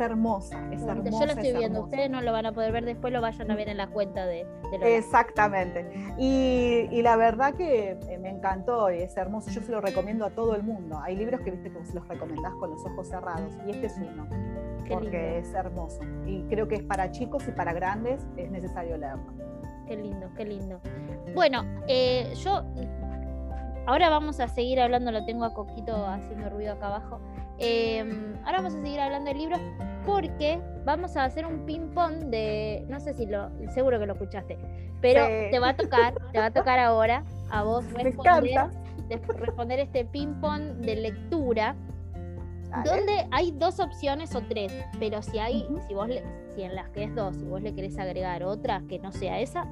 [0.00, 1.10] hermosa, es hermosa.
[1.10, 3.54] Yo lo estoy viendo, ustedes no lo van a poder ver después, lo vayan a
[3.54, 5.86] ver en la cuenta de, de Exactamente.
[6.18, 9.50] Y, y, la verdad que eh, me encantó y es hermoso.
[9.50, 10.98] Yo se lo recomiendo a todo el mundo.
[11.02, 14.26] Hay libros que viste que los recomendás con los ojos cerrados y este es uno
[14.90, 16.00] porque es hermoso.
[16.26, 19.32] Y creo que es para chicos y para grandes es necesario leerlo.
[19.86, 20.80] Qué lindo, qué lindo.
[21.34, 22.62] Bueno, eh, yo
[23.86, 27.20] ahora vamos a seguir hablando, lo tengo a Coquito haciendo ruido acá abajo.
[27.60, 29.60] Em, ahora vamos a seguir hablando de libros
[30.06, 34.58] porque vamos a hacer un ping-pong de, no sé si lo, seguro que lo escuchaste,
[35.00, 38.70] pero te va a tocar, te va a tocar ahora a vos responder,
[39.36, 41.76] responder este ping-pong de lectura
[42.84, 46.08] donde hay dos opciones o tres, pero si hay, si vos
[46.54, 49.40] si en las que es dos, si vos le querés agregar otra que no sea
[49.40, 49.66] esa,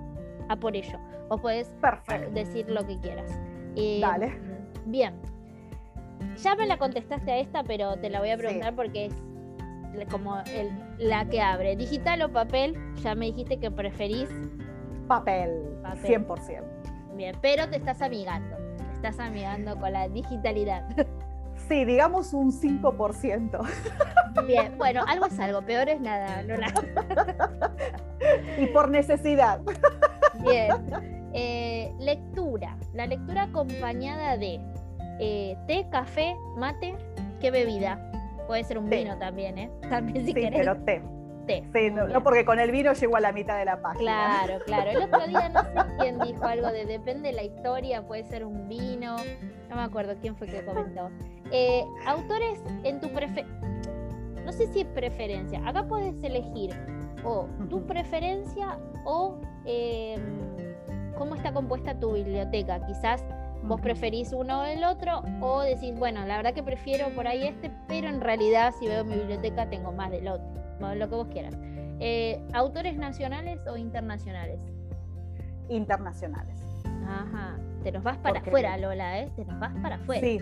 [0.49, 0.99] a por ello.
[1.29, 1.71] Vos podés
[2.33, 3.31] decir lo que quieras.
[3.77, 4.39] Eh, Dale.
[4.87, 5.15] Bien.
[6.43, 9.15] Ya me la contestaste a esta, pero te la voy a preguntar porque es
[10.11, 11.77] como el, la que abre.
[11.77, 12.77] ¿Digital o papel?
[13.03, 14.29] Ya me dijiste que preferís.
[15.07, 16.27] Papel, papel.
[16.27, 16.63] 100%.
[17.17, 18.57] Bien, pero te estás amigando.
[18.77, 20.85] Te estás amigando con la digitalidad.
[21.69, 23.67] Sí, digamos un 5%.
[24.47, 26.73] Bien, bueno, algo es algo, peor es nada, Lola.
[28.59, 29.61] y por necesidad.
[30.45, 31.19] Bien.
[31.35, 32.77] Eh, lectura.
[32.95, 34.61] La lectura acompañada de
[35.19, 36.97] eh, té, café, mate,
[37.41, 38.11] ¿qué bebida?
[38.47, 39.71] Puede ser un vino también, ¿eh?
[39.91, 41.03] También si sí, pero té.
[41.47, 41.65] Té.
[41.73, 44.45] Sí, no, porque con el vino llego a la mitad de la página.
[44.45, 44.91] Claro, claro.
[44.91, 48.45] El otro día no sé quién dijo algo de depende de la historia, puede ser
[48.45, 49.17] un vino.
[49.69, 51.11] No me acuerdo quién fue que comentó.
[51.51, 53.69] Eh, autores en tu preferencia.
[54.45, 55.61] No sé si es preferencia.
[55.67, 56.71] Acá puedes elegir
[57.25, 60.21] o tu preferencia o em,
[61.17, 62.85] cómo está compuesta tu biblioteca.
[62.87, 63.25] Quizás
[63.63, 67.47] vos preferís uno o el otro o decís, bueno, la verdad que prefiero por ahí
[67.47, 70.47] este, pero en realidad si veo mi biblioteca tengo más del otro.
[70.81, 71.55] lo que vos quieras.
[72.01, 74.61] Eh, ¿Autores nacionales o internacionales?
[75.69, 76.61] Internacionales.
[77.07, 77.59] Ajá.
[77.83, 79.31] Te nos vas para afuera, Lola, ¿eh?
[79.37, 80.21] Te nos vas para afuera.
[80.21, 80.41] Sí,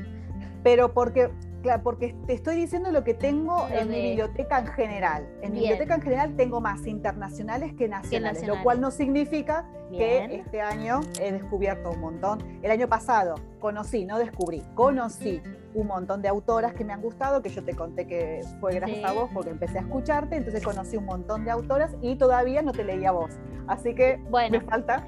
[0.67, 1.31] pero porque
[1.62, 5.29] Claro, porque te estoy diciendo lo que tengo Lo en mi biblioteca en general.
[5.43, 8.47] En mi biblioteca en general tengo más internacionales que nacionales, nacionales.
[8.47, 10.29] lo cual no significa Bien.
[10.31, 12.61] que este año he descubierto un montón.
[12.62, 15.43] El año pasado conocí, no descubrí, conocí
[15.77, 18.99] un montón de autoras que me han gustado, que yo te conté que fue gracias
[18.99, 19.05] Sí.
[19.05, 22.72] a vos porque empecé a escucharte, entonces conocí un montón de autoras y todavía no
[22.72, 23.31] te leía vos.
[23.68, 25.07] Así que Bueno, me falta.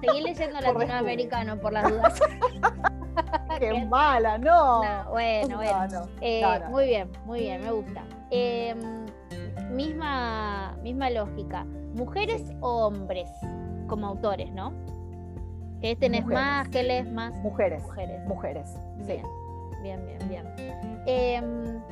[0.00, 2.20] seguí leyendo latinoamericano por las dudas.
[3.58, 4.38] ¡Qué mala!
[4.38, 4.82] No.
[4.84, 5.86] No, bueno, bueno.
[5.88, 6.08] No, no.
[6.20, 6.42] Eh.
[6.70, 8.02] Muy bien, muy bien, me gusta.
[8.30, 8.74] Eh,
[9.70, 11.64] misma, misma lógica.
[11.94, 13.28] ¿Mujeres o hombres
[13.88, 14.72] como autores, no?
[15.80, 16.44] ¿Qué tenés Mujeres.
[16.44, 16.68] más?
[16.70, 17.32] ¿Qué lees más?
[17.36, 17.82] Mujeres.
[17.84, 18.24] Mujeres.
[18.26, 18.68] Mujeres.
[19.06, 19.12] Sí.
[19.12, 19.22] Bien,
[19.82, 20.46] bien, bien, bien.
[21.06, 21.82] Em,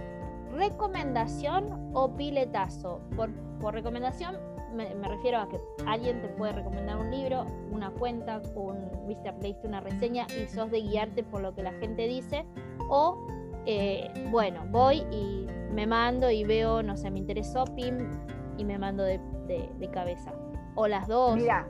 [0.53, 3.01] ¿Recomendación o piletazo?
[3.17, 3.31] Por,
[3.75, 4.37] recomendación
[4.75, 9.67] me, refiero a que alguien te puede recomendar un libro, una cuenta, un, viste, leíste
[9.67, 12.45] una reseña y sos de guiarte por lo que la gente dice.
[12.89, 13.27] O,
[13.67, 18.11] eh, bueno, voy y me mando y veo, no sé, me interesó PIM
[18.59, 20.33] y me mando de, de- de cabeza.
[20.75, 21.37] O las dos.
[21.37, 21.67] Mira,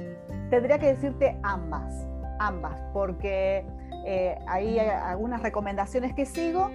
[0.50, 2.06] tendría que decirte ambas,
[2.40, 3.64] ambas, porque
[4.08, 6.70] eh, ahí hay algunas recomendaciones que sigo,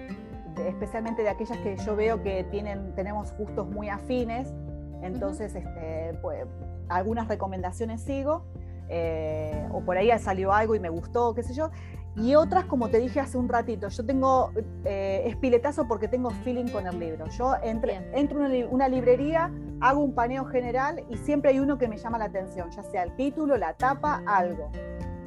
[0.66, 4.52] especialmente de aquellas que yo veo que tienen, tenemos gustos muy afines,
[5.00, 6.44] entonces este, pues,
[6.90, 8.44] algunas recomendaciones sigo,
[8.90, 11.70] eh, o por ahí salió algo y me gustó, qué sé yo,
[12.16, 14.52] y otras, como te dije hace un ratito, yo tengo,
[14.84, 17.24] eh, es piletazo porque tengo feeling con el libro.
[17.28, 18.10] Yo entre, Bien.
[18.12, 22.18] entro en una librería, hago un paneo general y siempre hay uno que me llama
[22.18, 24.70] la atención, ya sea el título, la tapa, algo.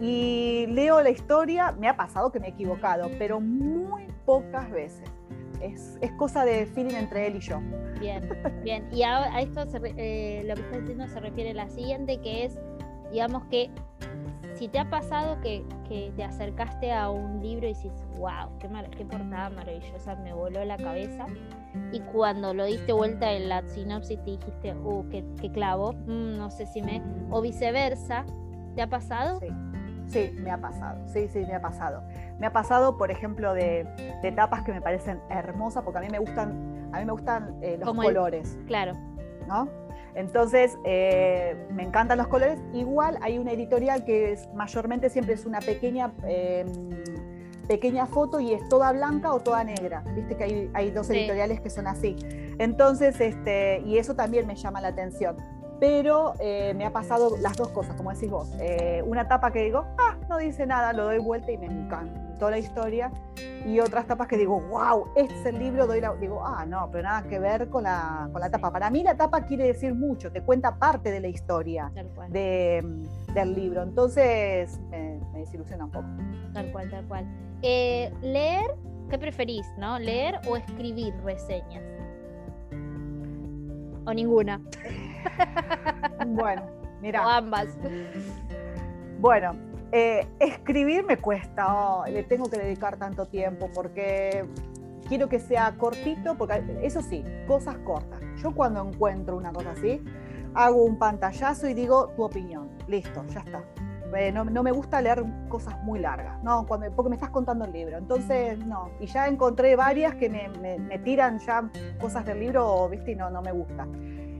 [0.01, 5.09] Y leo la historia, me ha pasado que me he equivocado, pero muy pocas veces.
[5.61, 7.61] Es, es cosa de feeling entre él y yo.
[7.99, 8.27] Bien,
[8.63, 8.87] bien.
[8.91, 12.19] Y a, a esto se eh, lo que estás diciendo se refiere a la siguiente,
[12.19, 12.59] que es,
[13.11, 13.69] digamos que
[14.53, 18.67] si te ha pasado que, que te acercaste a un libro y dices, wow, qué,
[18.67, 21.25] mar- qué portada maravillosa, me voló la cabeza.
[21.91, 26.37] Y cuando lo diste vuelta en la sinopsis te dijiste, uh, qué, qué clavo, mm,
[26.37, 27.01] no sé si me.
[27.31, 28.25] O viceversa,
[28.75, 29.39] ¿te ha pasado?
[29.39, 29.47] Sí,
[30.07, 30.99] sí, me ha pasado.
[31.07, 32.03] Sí, sí, me ha pasado.
[32.39, 33.85] Me ha pasado, por ejemplo, de,
[34.21, 37.55] de tapas que me parecen hermosas, porque a mí me gustan, a mí me gustan
[37.61, 38.57] eh, los Como el- colores.
[38.67, 38.93] Claro,
[39.47, 39.67] ¿no?
[40.15, 42.57] Entonces, eh, me encantan los colores.
[42.73, 46.65] Igual hay una editorial que es, mayormente siempre es una pequeña, eh,
[47.67, 50.03] pequeña foto y es toda blanca o toda negra.
[50.15, 51.17] Viste que hay, hay dos Sí.
[51.17, 52.15] editoriales que son así.
[52.59, 55.35] Entonces, este, y eso también me llama la atención.
[55.79, 58.49] Pero eh, me ha pasado las dos cosas, como decís vos.
[58.59, 62.49] Eh, una tapa que digo, ah, no dice nada, lo doy vuelta y me encantó
[62.49, 63.11] la historia.
[63.65, 66.13] Y otras tapas que digo, wow, este es el libro, doy la...
[66.15, 68.71] digo, ah, no, pero nada que ver con la, con la tapa.
[68.71, 71.91] Para mí la tapa quiere decir mucho, te cuenta parte de la historia
[72.29, 72.85] de,
[73.33, 73.83] del libro.
[73.83, 76.07] Entonces me, me desilusiona un poco.
[76.53, 77.25] Tal cual, tal cual.
[77.63, 78.75] Eh, leer,
[79.09, 79.99] ¿qué preferís, no?
[79.99, 81.83] ¿Leer o escribir reseñas?
[84.05, 84.61] O ninguna.
[86.27, 87.67] Bueno, O mira, ambas.
[89.19, 89.53] bueno,
[89.91, 94.45] eh, escribir me cuesta, oh, le tengo que dedicar tanto tiempo porque
[95.07, 98.19] quiero que sea cortito, porque eso sí, cosas cortas.
[98.41, 100.03] Yo cuando encuentro una cosa así,
[100.53, 103.63] hago un pantallazo y digo tu opinión, listo, ya está.
[104.15, 107.65] Eh, no, no me gusta leer cosas muy largas, no, cuando, porque me estás contando
[107.65, 107.97] el libro.
[107.97, 108.89] Entonces, no.
[109.01, 111.69] Y ya encontré varias que me, me- me tiran ya
[111.99, 113.11] cosas del libro, ¿viste?
[113.11, 113.85] Y no, no me gusta.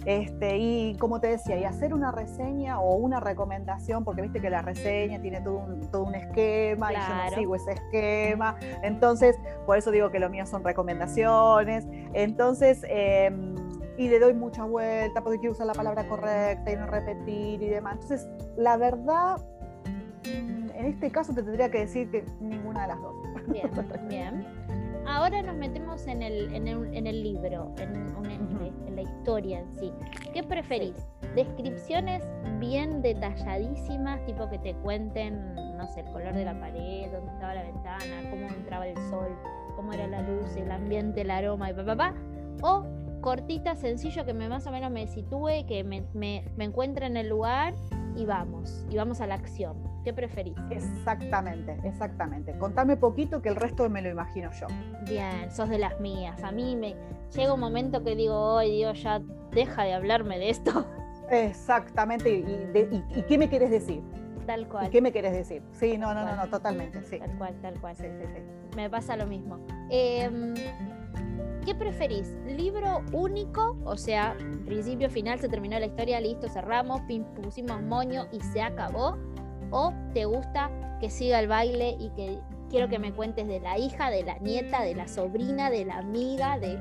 [0.06, 4.49] Este, y como te decía, y hacer una reseña o una recomendación, porque viste que
[4.49, 8.56] la reseña tiene todo un, todo un esquema y yo no sigo ese esquema.
[8.84, 9.36] Entonces,
[9.66, 11.88] por eso digo que lo mío son recomendaciones.
[12.14, 13.32] Entonces, eh,
[13.97, 17.70] y le doy mucha vuelta porque quiero usar la palabra correcta y no repetir y
[17.70, 17.93] demás.
[18.01, 18.28] Entonces,
[18.58, 19.38] la verdad,
[20.24, 23.16] en este caso te tendría que decir que ninguna de las dos.
[23.47, 23.70] Bien,
[24.08, 24.64] bien.
[25.08, 28.06] Ahora nos metemos en el, en el, en el libro, en,
[28.95, 29.93] la historia en sí.
[30.34, 30.95] ¿Qué preferís?
[31.36, 32.24] ¿Descripciones
[32.60, 37.56] bien detalladísimas, tipo que te cuenten, no sé, el color de la pared, dónde estaba
[37.56, 39.38] la ventana, cómo entraba el sol,
[39.76, 42.14] cómo era la luz, el ambiente, el aroma y papá, pa, pa?
[42.62, 47.07] ¿O cortita, sencillo, que me más o menos me sitúe, que me, me, me encuentre
[47.07, 47.73] en el lugar
[48.15, 49.78] y vamos, y vamos a la acción?
[50.03, 50.53] ¿Qué preferís?
[50.69, 52.55] Exactamente, exactamente.
[52.59, 54.67] Contame poquito que el resto me lo imagino yo.
[55.09, 56.43] Bien, sos de las mías.
[56.43, 56.95] A mí me
[57.36, 59.19] llega un momento que digo, ay Dios, ya
[59.51, 60.86] deja de hablarme de esto.
[61.32, 62.30] Exactamente.
[62.32, 64.03] ¿Y, y de- y- y qué me quieres decir?
[64.45, 65.63] Tal ¿Y cual, qué me quieres decir?
[65.71, 67.17] Sí, no, no, no, no, totalmente, sí.
[67.17, 67.95] tal cual, tal cual.
[67.95, 68.41] Sí, sí, sí.
[68.76, 69.57] Me pasa lo mismo.
[69.89, 70.53] Em,
[71.66, 72.28] ¿Qué preferís?
[72.45, 73.76] ¿Libro único?
[73.86, 77.01] O sea, principio, final, se terminó la historia, listo, cerramos,
[77.41, 79.18] pusimos moño y se acabó.
[79.72, 80.70] ¿O te gusta
[81.01, 82.39] que siga el baile y que,
[82.70, 85.97] quiero que me cuentes de la hija, de la nieta, de la sobrina, de la
[85.97, 86.78] amiga, de...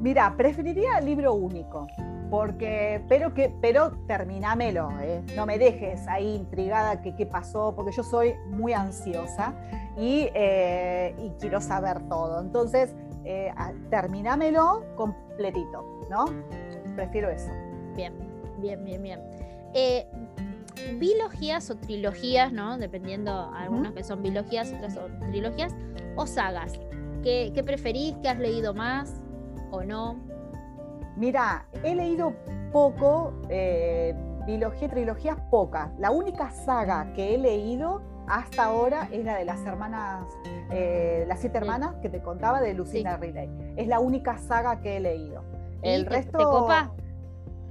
[0.00, 1.86] Mira, preferiría libro único,
[2.30, 5.22] porque, pero que, pero terminámelo, ¿eh?
[5.36, 9.54] no me dejes ahí intrigada que qué pasó, porque yo soy muy ansiosa
[9.96, 12.40] y, eh, y quiero saber todo.
[12.40, 12.94] Entonces,
[13.24, 13.52] eh,
[13.90, 16.26] terminámelo completito, ¿no?
[16.94, 17.50] Prefiero eso.
[17.96, 18.12] Bien,
[18.58, 19.20] bien, bien, bien.
[19.74, 20.06] Eh,
[20.98, 22.78] bilogías o trilogías, ¿no?
[22.78, 25.74] Dependiendo, algunas que son bilogías, otras son trilogías,
[26.16, 26.72] o sagas.
[27.22, 28.14] ¿Qué, qué preferís?
[28.22, 29.20] ¿Qué has leído más
[29.70, 30.16] o no?
[31.16, 32.34] Mira, he leído
[32.72, 34.14] poco, eh,
[34.46, 35.90] bilogía, trilogías pocas.
[35.98, 40.26] La única saga que he leído hasta ahora es la de las hermanas,
[40.70, 43.48] eh, las siete hermanas que te contaba de Lucinda Riley.
[43.76, 45.42] Es la única saga que he leído.
[45.82, 46.38] El resto.
[46.38, 46.92] ¿Te copa?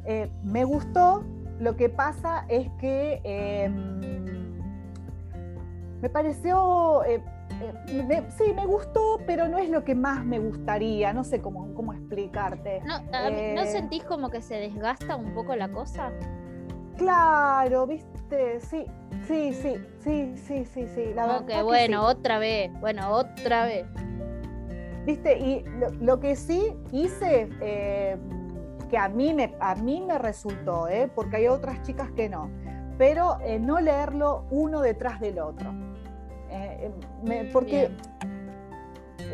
[0.05, 1.23] Eh, me gustó.
[1.59, 4.01] Lo que pasa es que em,
[6.01, 7.03] me pareció.
[7.05, 7.23] Eh,
[8.37, 11.13] sí, me gustó, pero no es lo que más me gustaría.
[11.13, 12.81] No sé cómo, cómo explicarte.
[12.85, 12.99] ¿No,
[13.55, 16.11] ¿No sentís como que se desgasta un poco la cosa?
[16.97, 18.12] Claro, viste,
[18.59, 18.85] sí,
[19.27, 21.13] sí, sí, sí, sí, sí, sí.
[21.13, 23.85] La verdad bueno, otra vez, bueno, otra vez.
[25.05, 25.65] Viste, y
[25.99, 28.17] lo, que sí hice, eh,
[28.89, 32.49] que a mí me, a mí me resultó, eh, porque hay otras chicas que no,
[32.97, 35.73] pero eh, no leerlo uno detrás del otro.
[37.51, 37.91] porque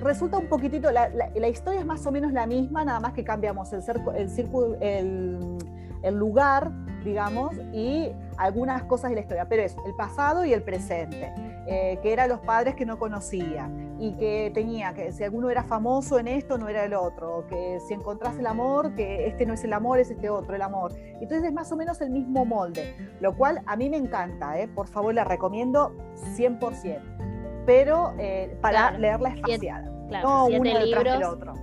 [0.01, 1.09] resulta un poquitito, la,
[1.47, 3.83] historia es más o menos la misma, nada más que cambiamos el,
[4.15, 5.57] el, círculo, el,
[6.01, 6.71] el lugar
[7.03, 11.33] digamos, y algunas cosas de la historia, pero es el pasado y el presente,
[11.67, 13.69] eh, que eran los padres que no conocía
[13.99, 17.79] y que tenía que si alguno era famoso en esto, no era el otro, que
[17.87, 20.93] si encontrás el amor, que este no es el amor, es este otro, el amor.
[20.97, 24.67] Entonces es más o menos el mismo molde, lo cual a mí me encanta, ¿eh?
[24.67, 25.95] por favor la recomiendo
[26.37, 29.98] 100%, pero eh, para leerla espaciada.
[30.09, 31.53] Claro, no uno detrás del otro.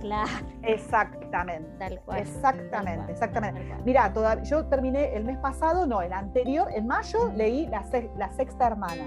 [0.63, 1.99] Exactamente.
[2.17, 3.75] Exactamente, exactamente.
[3.85, 4.11] Mira,
[4.43, 7.83] yo terminé el mes pasado, no, el anterior, en mayo leí la,
[8.17, 9.03] la sexta hermana.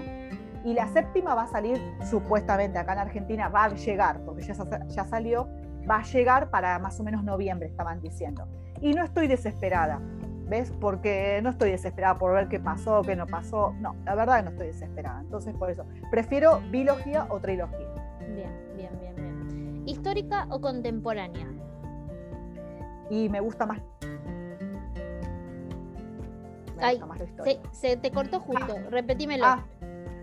[0.63, 4.53] Y la séptima va a salir supuestamente acá en Argentina, va a llegar, porque ya,
[4.87, 5.49] ya salió,
[5.89, 8.47] va a llegar para más o menos noviembre, estaban diciendo.
[8.79, 9.99] Y no estoy desesperada,
[10.47, 10.71] ¿ves?
[10.79, 13.73] Porque no estoy desesperada por ver qué pasó, qué no pasó.
[13.79, 15.21] No, la verdad no estoy desesperada.
[15.21, 17.87] Entonces, por eso, prefiero biología o trilogía.
[18.35, 19.10] Bien, bien, bien.
[19.85, 21.47] ¿Histórica o contemporánea?
[23.09, 23.81] Y me gusta más.
[26.77, 27.61] Me gusta más lo histórico.
[27.71, 29.45] Se, te cortó justo, ah, repetímelo.
[29.45, 29.65] Ah,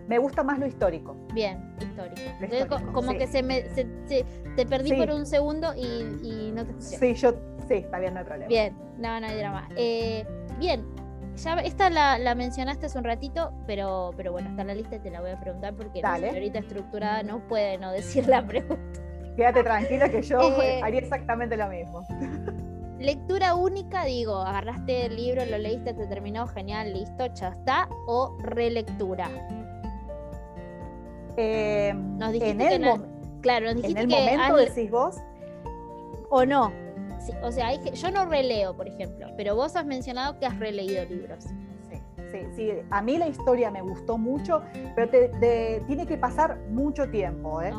[0.07, 1.15] me gusta más lo histórico.
[1.33, 2.91] Bien, histórico.
[2.93, 6.97] como que se me te perdí por un segundo y, no te escuché.
[6.97, 7.33] Sí, yo
[7.67, 8.47] sí, está bien, no hay problema.
[8.47, 9.69] Bien, no, no hay drama.
[9.75, 10.25] Eh,
[10.57, 10.83] bien,
[11.35, 14.99] ya, esta la, mencionaste hace un ratito, pero, pero bueno, está en la lista y
[14.99, 18.99] te la voy a preguntar porque la señorita estructurada no puede no decir la pregunta.
[19.39, 22.05] Quédate tranquila que yo eh, haría exactamente lo mismo.
[22.99, 27.87] Lectura única, digo, agarraste el libro, lo leíste, te terminó, genial, listo, ya está.
[28.05, 29.29] O relectura.
[31.37, 33.01] Eh, nos dijiste en el,
[33.39, 35.15] claro, nos dijiste en el momento decís vos.
[36.29, 36.73] O no.
[37.41, 41.45] o sea, yo no releo, por ejemplo, pero vos has mencionado que has releído libros
[42.31, 42.71] sí, sí.
[42.89, 44.61] A mí la historia me gustó mucho,
[44.95, 47.61] pero te, tiene que pasar mucho tiempo.
[47.61, 47.71] ¿eh?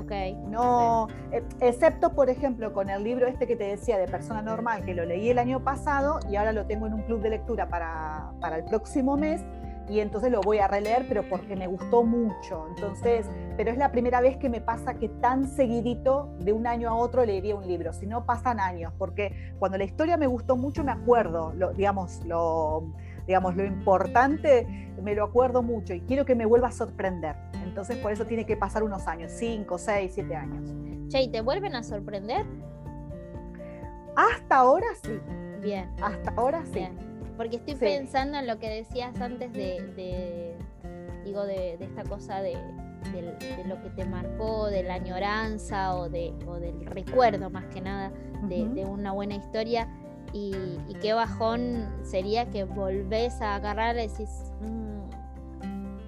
[0.49, 4.85] No, eh, excepto, por ejemplo, con el libro este que te decía de Persona Normal,
[4.85, 7.69] que lo leí el año pasado y ahora lo tengo en un club de lectura
[7.69, 9.43] para, para el próximo mes
[9.91, 12.67] y entonces lo voy a releer, pero porque me gustó mucho.
[12.69, 13.27] Entonces,
[13.57, 16.95] pero es la primera vez que me pasa que tan seguidito de un año a
[16.95, 20.85] otro leería un libro, si no pasan años, porque cuando la historia me gustó mucho
[20.85, 22.93] me acuerdo, lo, digamos, lo
[23.31, 24.67] digamos, lo importante
[25.01, 27.37] me lo acuerdo mucho y quiero que me vuelva a sorprender.
[27.63, 30.75] Entonces por eso tiene que pasar unos años, 5, 6, 7 años.
[31.07, 32.45] Che, ¿y te vuelven a sorprender?
[34.17, 35.21] Hasta ahora sí.
[35.63, 35.89] Bien.
[36.03, 36.89] Hasta ahora sí.
[37.37, 40.57] Porque estoy pensando en lo que decías antes de,
[41.25, 42.57] digo, de, esta cosa de,
[43.65, 48.11] lo que te marcó, de la añoranza o, de, del recuerdo más que nada
[48.43, 49.89] de, una buena historia.
[50.33, 55.01] Y, qué bajón sería que volvés a agarrar y decís, mmm,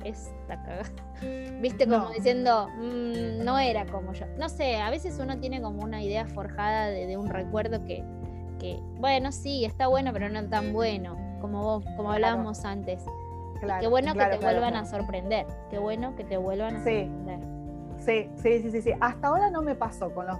[0.05, 0.91] esta cagada.
[1.61, 4.27] Viste, como diciendo, mmm, no era como yo.
[4.39, 8.05] No sé, a veces uno tiene como una idea forjada de, un recuerdo que,
[8.59, 13.05] que, bueno, sí, está bueno, pero no tan bueno, como vos, como hablábamos antes.
[13.81, 15.47] qué bueno que te vuelvan a sorprender.
[15.70, 17.41] Qué bueno que te vuelvan a sorprender.
[17.99, 20.39] Sí, sí, sí, sí, Hasta ahora no me pasó con los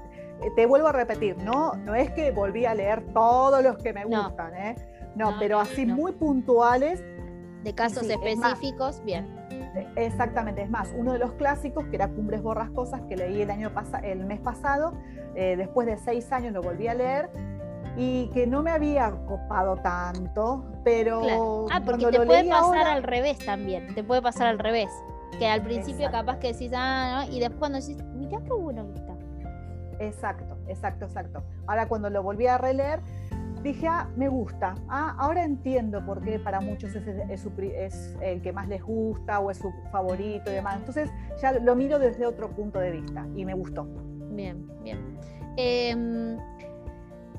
[0.51, 4.05] te vuelvo a repetir, no, no es que volví a leer todos los que me
[4.05, 4.55] gustan.
[4.55, 4.76] ¿eh?
[5.14, 7.03] No, pero así muy puntuales.
[7.64, 9.43] De casos específicos, bien.
[9.97, 13.70] Exactamente, es más, uno de los clásicos, que era Cumbres Borrascosas, que leí el, año
[14.03, 14.93] el mes pasado,
[15.34, 17.30] eh, después de seis años lo volví a leer,
[17.97, 21.66] y que no me había copado tanto, pero...
[21.70, 24.90] Ah, porque te puede pasar al revés también, te puede pasar al revés,
[25.38, 28.86] que al principio capaz que decís, ah, no, y después cuando decís, mirá qué bueno
[28.93, 29.11] que está.
[30.03, 31.44] Exacto, exacto, exacto.
[31.66, 33.00] Ahora cuando lo volví a releer,
[33.62, 34.74] dije, ah, me gusta.
[34.88, 39.59] Ah, ahora entiendo por qué para muchos es, el que más les gusta o es
[39.59, 40.76] su favorito y demás.
[40.78, 41.09] Entonces
[41.40, 43.86] ya lo miro desde otro punto de vista y me gustó.
[44.32, 44.98] Bien, bien.
[45.57, 46.36] Em,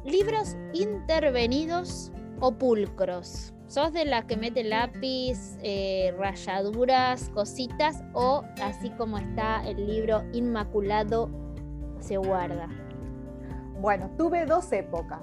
[0.05, 3.53] libros intervenidos o pulcros.
[3.67, 10.23] ¿Sos de las que mete lápiz, eh, rayaduras, cositas o así como está el libro
[10.31, 11.42] inmaculado
[12.03, 12.67] se guarda?
[13.79, 15.19] Bueno, tuve dos épocas.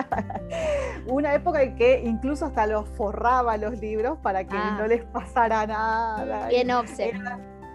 [1.06, 4.76] Una época en que incluso hasta los forraba los libros para que ah.
[4.78, 6.48] no les pasara nada.
[6.48, 7.12] Bien obse.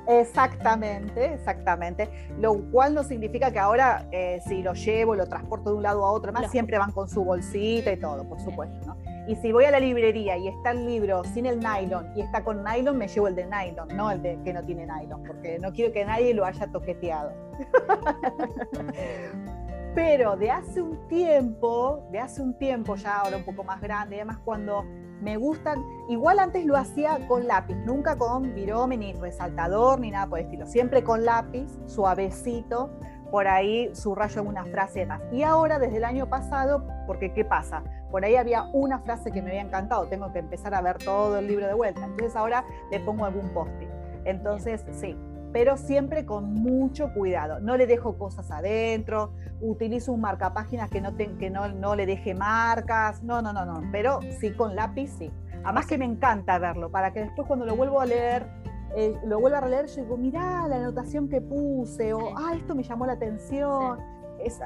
[0.08, 2.10] Exactamente, exactamente.
[2.40, 6.04] Lo cual no significa que ahora eh, si lo llevo, lo transporto de un lado
[6.04, 8.98] a otro, más siempre van con su bolsita y todo, por supuesto.
[9.30, 12.44] Y si voy a la librería y está el libro sin el nylon y está
[12.44, 15.60] con nylon, me llevo el de nylon, no el de que no tiene nylon, porque
[15.60, 17.32] no quiero que nadie lo haya toqueteado.
[19.94, 24.16] Pero de hace un tiempo, de hace un tiempo ya ahora un poco más grande,
[24.16, 24.84] además cuando
[25.22, 25.78] me gustan,
[26.08, 30.46] igual antes lo hacía con lápiz, nunca con virome ni resaltador ni nada por el
[30.46, 32.90] estilo, siempre con lápiz, suavecito,
[33.32, 35.22] por ahí subrayo una frase más.
[35.32, 37.84] Y ahora desde el año pasado, porque ¿qué pasa?
[38.12, 41.38] Por ahí había una frase que me había encantado, tengo que empezar a ver todo
[41.38, 43.90] el libro de vuelta, entonces ahora le pongo algún post-it.
[44.26, 45.16] Entonces, sí,
[45.52, 47.60] pero siempre con mucho cuidado.
[47.60, 52.34] No le dejo cosas adentro, utilizo un marcapáginas que no, que no, no le deje
[52.34, 55.32] marcas, no, no, no, no, pero sí con lápiz, sí.
[55.64, 58.48] Además que me encanta verlo, para que después cuando lo vuelvo a leer,
[58.96, 62.76] eh, lo vuelvo a releer, yo digo, mirá la anotación que puse, o, ah, esto
[62.76, 64.00] me llamó la atención.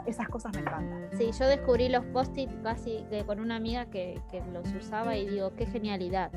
[0.05, 1.09] esas cosas me encantan.
[1.17, 5.53] Sí, yo descubrí los post-it casi con una amiga que, que los usaba y digo,
[5.55, 6.31] qué genialidad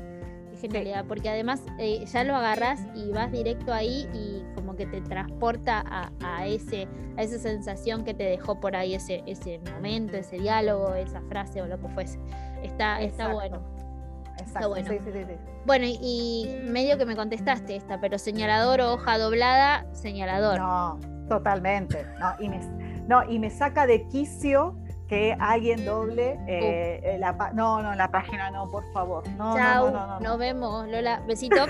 [0.57, 5.01] genialidad, porque además eh, ya lo agarras y vas directo ahí y como que te
[5.01, 5.83] transporta
[6.21, 10.93] a, ese, a esa sensación que te dejó por ahí ese, ese momento, ese diálogo,
[10.95, 12.19] esa frase o lo que fuese.
[12.63, 13.61] Está, está bueno.
[14.39, 14.69] Exacto.
[14.69, 14.89] bueno.
[15.65, 20.59] bueno, y, medio que me contestaste esta, pero señalador o hoja doblada, señalador.
[20.59, 22.05] No, totalmente.
[22.19, 22.59] No, y me,
[23.07, 24.75] no, y me saca de quicio
[25.07, 29.91] que alguien doble eh, eh, la no no la página no por favor no Chau,
[29.91, 31.65] no, no, nos vemos Lola besito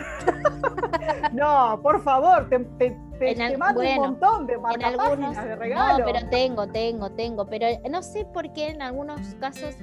[1.34, 2.60] no por favor te,
[3.20, 8.02] te, mando un montón de páginas de regalo no pero tengo tengo tengo pero no
[8.02, 9.76] sé por qué en algunos casos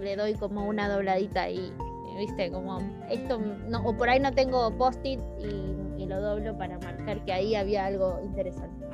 [0.00, 1.74] le doy como una dobladita ahí
[2.18, 7.24] viste como esto no, o por ahí no tengo post-it y, lo doblo para marcar
[7.24, 8.84] que ahí había algo interesante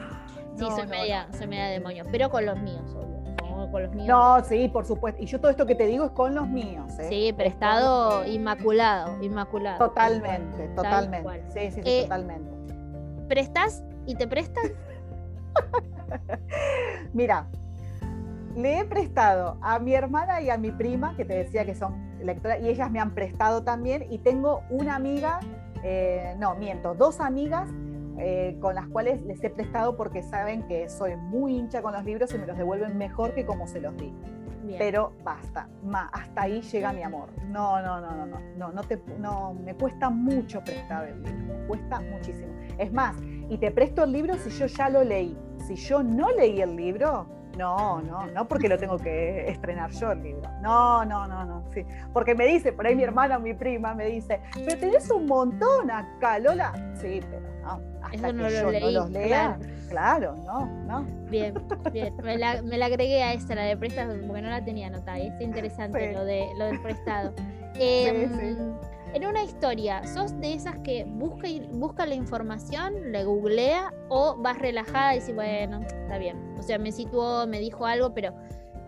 [0.57, 2.95] sí soy media soy media demonio pero con los míos
[3.71, 4.07] con los míos.
[4.07, 5.23] No, sí, por supuesto.
[5.23, 6.93] Y yo todo esto que te digo es con los míos.
[6.99, 7.07] ¿eh?
[7.09, 9.79] Sí, prestado inmaculado, inmaculado.
[9.79, 11.45] Totalmente, totalmente.
[11.49, 12.51] Sí, sí, eh, totalmente.
[13.29, 14.65] ¿Prestas y te prestan?
[17.13, 17.49] Mira,
[18.55, 22.06] le he prestado a mi hermana y a mi prima, que te decía que son
[22.23, 25.41] y ellas me han prestado también, y tengo una amiga,
[25.83, 27.69] eh, no, miento, dos amigas
[28.19, 32.05] eh, con las cuales les he prestado porque saben que soy muy hincha con los
[32.05, 34.13] libros y me los devuelven mejor que como se los di.
[34.79, 35.69] Pero basta,
[36.13, 37.29] hasta ahí llega mi amor.
[37.49, 41.55] No, no, no, no, no, no, no, te, no, me cuesta mucho prestar el libro,
[41.55, 42.53] me cuesta muchísimo.
[42.77, 43.17] Es más,
[43.49, 45.37] y te presto el libro si yo ya lo leí.
[45.67, 47.27] Si yo no leí el libro,
[47.57, 50.49] no, no, no porque lo tengo que estrenar yo el libro.
[50.61, 51.65] No, no, no, no.
[51.73, 51.85] Sí.
[52.13, 55.27] Porque me dice, por ahí mi hermana o mi prima me dice, pero tenés un
[55.27, 56.73] montón acá, Lola.
[57.01, 59.31] Sí, pero no eso no lo leí.
[59.89, 60.37] claro.
[60.45, 61.03] no, no.
[61.29, 61.55] Bien,
[61.93, 62.15] bien.
[62.23, 65.19] Me la, me la, agregué a esta, la de prestado, porque no la tenía anotada.
[65.19, 67.35] Y es interesante lo, de, lo del prestado.
[67.79, 68.75] Em,
[69.17, 74.59] en una historia, ¿sos de esas que busca, busca la información, le googlea o vas
[74.59, 76.55] relajada y dices, bueno, está bien?
[76.59, 78.35] O sea, me situó, me dijo algo, pero.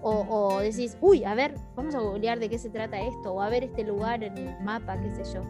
[0.02, 3.40] O, o, decís, uy, a ver, vamos a googlear de qué se trata esto, o
[3.40, 5.42] a ver este lugar en el mapa, qué sé yo.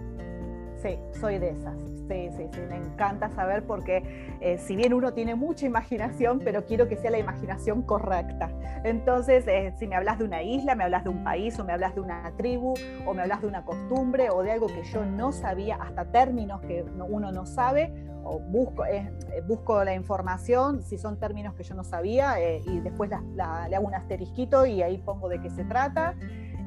[0.82, 1.74] Sí, soy de esas.
[2.08, 6.64] Sí, sí, sí, me encanta saber porque eh, si bien uno tiene mucha imaginación, pero
[6.64, 8.50] quiero que sea la imaginación correcta.
[8.84, 11.72] Entonces, eh, si me hablas de una isla, me hablas de un país, o me
[11.72, 12.74] hablas de una tribu,
[13.04, 16.62] o me hablas de una costumbre, o de algo que yo no sabía, hasta términos
[16.62, 17.92] que uno no sabe,
[18.24, 19.10] o busco, eh,
[19.46, 23.94] busco la información, si son términos que yo no sabía, y después le hago un
[23.94, 26.14] asterisquito y ahí pongo de qué se trata.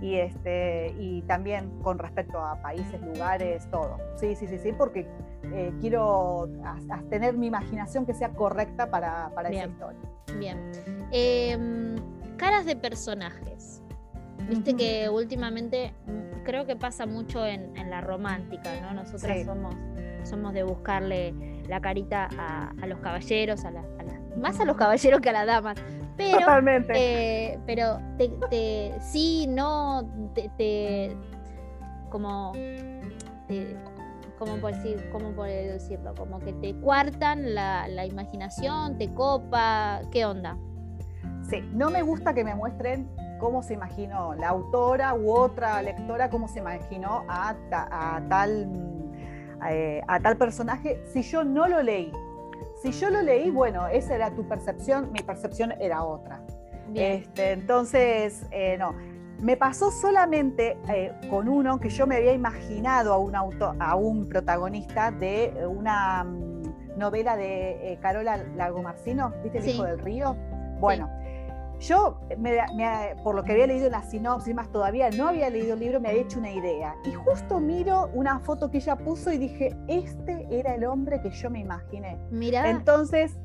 [0.01, 3.97] Y, este, y también con respecto a países, lugares, todo.
[4.15, 5.07] Sí, sí, sí, sí, porque
[5.53, 6.49] eh, quiero
[7.09, 9.99] tener mi imaginación que sea correcta para, para esa historia.
[10.39, 10.71] Bien.
[11.11, 11.95] Em,
[12.37, 13.83] caras de personajes.
[14.49, 18.93] Viste que últimamente mm, creo que pasa mucho en, la romántica, ¿no?
[18.93, 19.75] Nosotras somos,
[20.23, 21.33] somos de buscarle
[21.67, 23.71] la carita a, los caballeros, a,
[24.37, 25.77] más a los caballeros que a las damas.
[26.17, 26.93] Pero, Totalmente.
[26.95, 27.99] Eh, pero
[28.49, 30.03] te, sí, no,
[30.33, 31.15] te,
[32.09, 32.53] como,
[34.37, 36.13] ¿cómo puedo, decir, ¿cómo puedo decirlo?
[36.15, 40.57] Como que te cuartan la, la imaginación, te copa, ¿qué onda?
[41.49, 43.09] Sí, no me gusta que me muestren
[43.41, 47.55] cómo se imaginó la autora u otra lectora, cómo se imaginó a,
[48.29, 48.69] tal,
[49.69, 52.11] eh, a tal personaje si yo no lo leí.
[52.81, 56.41] Si yo lo leí, bueno, esa era tu percepción, mi percepción era otra.
[56.95, 58.95] Este, entonces, eh, no.
[59.39, 63.95] Me pasó solamente eh, con uno que yo me había imaginado a un, auto, a
[63.95, 70.35] un protagonista de una mm, novela de Carola Lagomarcino, ¿viste el Hijo del Río?
[70.79, 71.09] Bueno,
[71.81, 72.19] yo,
[73.23, 75.99] por lo que había leído en la sinopsis, más todavía no había leído el libro,
[75.99, 76.95] me había hecho una idea.
[77.05, 81.31] Y justo miro una foto que ella puso y dije, este era el hombre que
[81.31, 82.17] yo me imaginé.
[82.29, 82.69] Mira.
[82.69, 83.37] Entonces,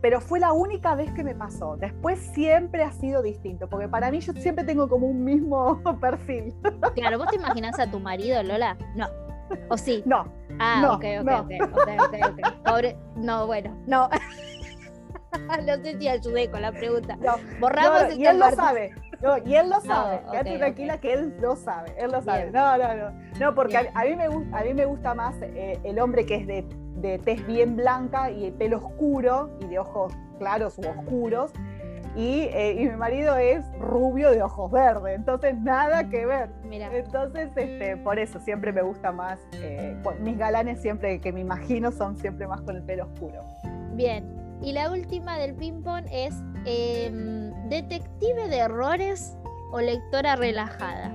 [0.00, 1.76] pero fue la única vez que me pasó.
[1.76, 6.54] Después siempre ha sido distinto, porque para mí yo siempre tengo como un mismo perfil.
[6.94, 8.76] Claro, ¿vos te imaginas a tu marido, Lola?
[8.96, 9.06] No.
[9.68, 10.02] ¿O sí?
[10.04, 10.26] No.
[10.58, 11.28] Ah, no, ok, ok,
[11.72, 14.08] ok, ok, Pobre, no, bueno, no.
[15.66, 17.16] no sé si ayudé con la pregunta.
[17.16, 18.94] No, Borramos y él lo sabe.
[19.44, 20.20] y él lo sabe.
[20.30, 21.94] Quédate tranquila que él lo sabe.
[21.98, 22.50] Él lo sabe.
[22.50, 23.10] No, no, no.
[23.40, 26.46] No, porque a, mí me, a mí me gusta más eh, el hombre que es
[26.46, 26.64] de,
[26.96, 31.52] de tez bien blanca y de pelo oscuro y de ojos claros u oscuros.
[32.16, 36.48] Y, eh, y, mi marido es rubio de ojos verdes, entonces nada que ver.
[36.62, 36.88] Mira.
[36.96, 41.90] Entonces, este, por eso siempre me gusta más, eh, mis galanes siempre que me imagino
[41.90, 43.42] son siempre más con el pelo oscuro.
[43.94, 44.24] Bien,
[44.62, 46.34] y la última del ping-pong es
[46.64, 49.36] em, detective de errores
[49.72, 51.08] o lectora relajada.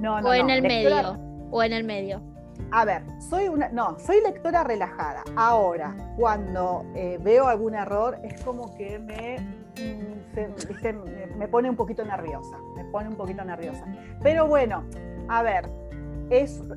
[0.00, 1.18] No, no, o en el medio.
[1.50, 2.22] O en el medio.
[2.70, 5.22] A ver, soy una, no, soy lectora relajada.
[5.36, 9.38] Ahora, cuando eh, veo algún error, es como que me,
[9.80, 12.58] mm, me pone un poquito nerviosa.
[12.76, 13.84] Me pone un poquito nerviosa.
[14.22, 14.84] Pero bueno,
[15.28, 15.68] a ver,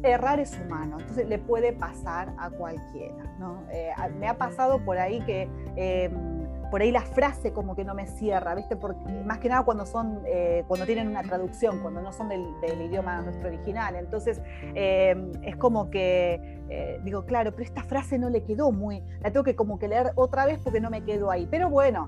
[0.04, 3.24] errar es humano, entonces le puede pasar a cualquiera.
[3.72, 7.94] Eh, me ha pasado por ahí que em, por ahí la frase como que no
[7.94, 8.78] me cierra, ¿viste?
[9.26, 12.46] Más que nada cuando son, eh, cuando tienen una traducción, cuando no son del,
[12.82, 13.96] idioma nuestro original.
[13.96, 14.42] Entonces
[14.74, 19.32] em, es como que eh, digo, claro, pero esta frase no le quedó muy, la
[19.32, 21.46] tengo que como que leer otra vez porque no me quedo ahí.
[21.52, 22.08] Pero bueno,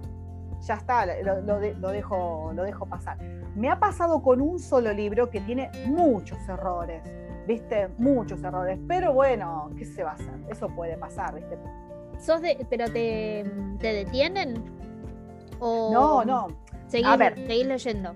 [0.62, 3.18] ya está, lo, dejo, lo dejo pasar.
[3.56, 7.04] Me ha pasado con un solo libro que tiene muchos errores
[7.48, 10.34] viste, muchos errores, pero bueno, ¿qué se va a hacer?
[10.50, 11.58] Eso puede pasar, viste.
[12.20, 13.46] ¿Sos de, pero te,
[13.80, 14.64] te detienen?
[15.60, 16.48] ¿O no, no.
[16.88, 17.36] Seguís, a ver.
[17.36, 18.14] seguís leyendo.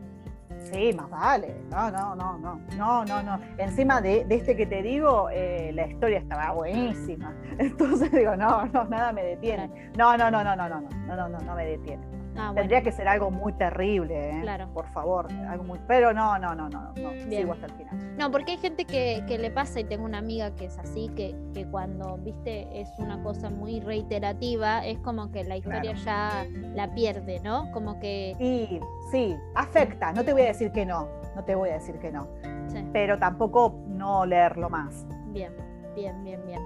[0.71, 1.55] Sí, más vale.
[1.69, 3.39] No, no, no, no, no, no, no.
[3.57, 7.34] Encima de, de este que te digo, eh, la historia estaba buenísima.
[7.57, 9.91] Entonces digo, no, no, nada me detiene.
[9.97, 12.16] No, no, no, no, no, no, no, no, no, no, no me detiene.
[12.38, 14.41] Ah, Tendría que ser algo muy terrible, ¿eh?
[14.41, 14.67] claro.
[14.73, 15.27] por favor.
[15.49, 15.79] Algo muy...
[15.88, 17.11] Pero no, no, no, no, no.
[17.29, 18.17] Sigo hasta el final.
[18.17, 21.09] No, porque hay gente que, que, le pasa, y tengo una amiga que es así,
[21.15, 26.45] que, que cuando, viste, es una cosa muy reiterativa, es como que la historia ya
[26.75, 27.71] la pierde, ¿no?
[27.71, 28.35] Como que...
[28.38, 28.79] Sí,
[29.11, 30.13] sí, afecta.
[30.13, 32.27] No te voy a decir que no, no te voy a decir que no.
[32.93, 35.05] Pero tampoco no leerlo más.
[35.27, 35.53] Bien,
[35.95, 36.61] bien, bien, bien.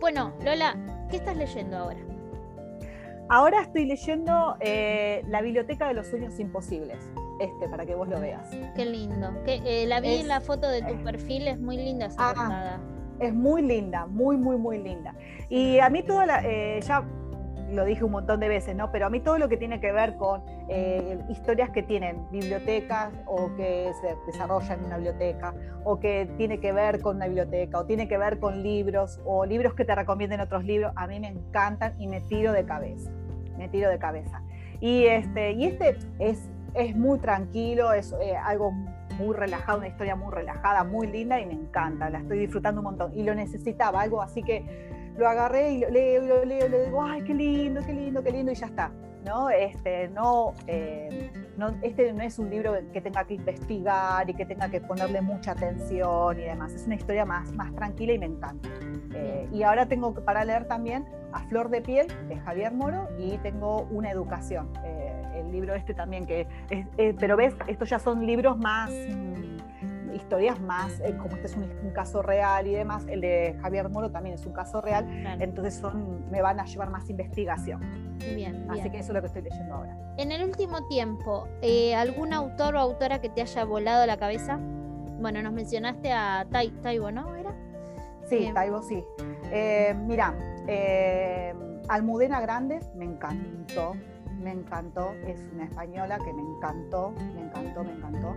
[0.00, 0.76] Bueno, Lola,
[1.08, 2.00] ¿qué estás leyendo ahora?
[3.34, 7.10] Ahora estoy leyendo eh, La Biblioteca de los Sueños Imposibles.
[7.40, 8.48] Este, para que vos lo veas.
[8.76, 9.42] Qué lindo.
[9.44, 12.78] Que, eh, la vi en la foto de tu perfil, es muy linda esa ah,
[13.18, 15.16] Es muy linda, muy, muy, muy linda.
[15.48, 17.04] Y a mí toda la, eh, ya
[17.74, 18.90] lo dije un montón de veces, ¿no?
[18.90, 23.12] Pero a mí todo lo que tiene que ver con eh, historias que tienen bibliotecas
[23.26, 25.54] o que se desarrollan en una biblioteca
[25.84, 29.44] o que tiene que ver con una biblioteca o tiene que ver con libros o
[29.44, 33.10] libros que te recomienden otros libros, a mí me encantan y me tiro de cabeza,
[33.68, 34.42] tiro de cabeza.
[34.80, 38.72] Y este, y este es, es muy tranquilo, es eh, algo
[39.18, 42.86] muy relajado, una historia muy relajada, muy linda y me encanta, la estoy disfrutando un
[42.86, 43.12] montón.
[43.14, 44.64] Y lo necesitaba, algo así que
[45.16, 48.32] lo agarré y lo leo, lo leo, le digo, ay, qué lindo, qué lindo, qué
[48.32, 48.90] lindo, y ya está.
[49.24, 49.50] ¿No?
[49.50, 54.44] Este, no, eh, no, este no es un libro que tenga que investigar y que
[54.44, 56.72] tenga que ponerle mucha atención y demás.
[56.72, 58.68] Es una historia más, más tranquila y me encanta.
[59.14, 63.38] Eh, y ahora tengo para leer también A Flor de Piel de Javier Moro y
[63.38, 66.46] tengo Una Educación, eh, el libro este también que,
[67.18, 68.90] pero ves, estos ya son libros más...
[68.90, 69.53] Mm,
[70.14, 74.10] historias más, eh, como este es un, caso real y demás, el de Javier Moro
[74.10, 75.06] también es un caso real,
[75.40, 77.80] entonces son, me van a llevar más investigación.
[78.34, 79.96] Bien, Así que eso es lo que estoy leyendo ahora.
[80.16, 84.58] En el último tiempo, eh, ¿algún autor o autora que te haya volado la cabeza?
[85.20, 87.34] Bueno, nos mencionaste a Taibo, ¿no?
[87.36, 87.54] ¿Era?
[88.28, 89.04] Sí, eh, Taibo, sí.
[90.06, 90.34] mira,
[91.88, 93.94] Almudena Grande me encantó,
[94.40, 98.34] me encantó, es una española que me encantó, me encantó, me encantó.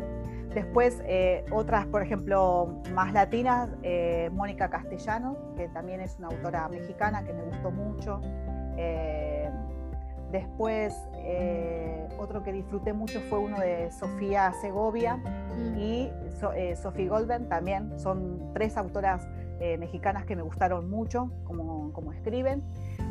[0.57, 6.67] Después, eh, otras, por ejemplo, más latinas, eh, Mónica Castellano, que también es una autora
[6.67, 8.19] mexicana que me gustó mucho.
[8.75, 9.51] Eh,
[10.31, 10.95] después,
[12.17, 15.77] otro que disfruté mucho fue uno de Sofía Segovia mm.
[15.77, 16.11] y
[16.75, 17.99] Sofía Goldberg también.
[17.99, 19.27] Son tres autoras
[19.79, 22.63] mexicanas que me gustaron mucho, como, como escriben.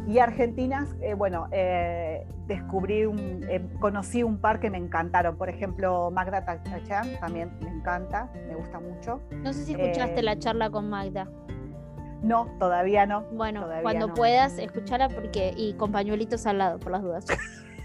[0.06, 5.36] Y argentinas, eh, bueno, eh, descubrí, un, eh, conocí un par que me encantaron.
[5.36, 9.20] Por ejemplo, Magda Tachán, también me encanta, me gusta mucho.
[9.32, 11.28] No sé si escuchaste la charla con Magda.
[12.22, 13.22] No, todavía no.
[13.32, 17.26] Bueno, cuando puedas, escucharla porque, y con pañuelitos al lado, por las dudas.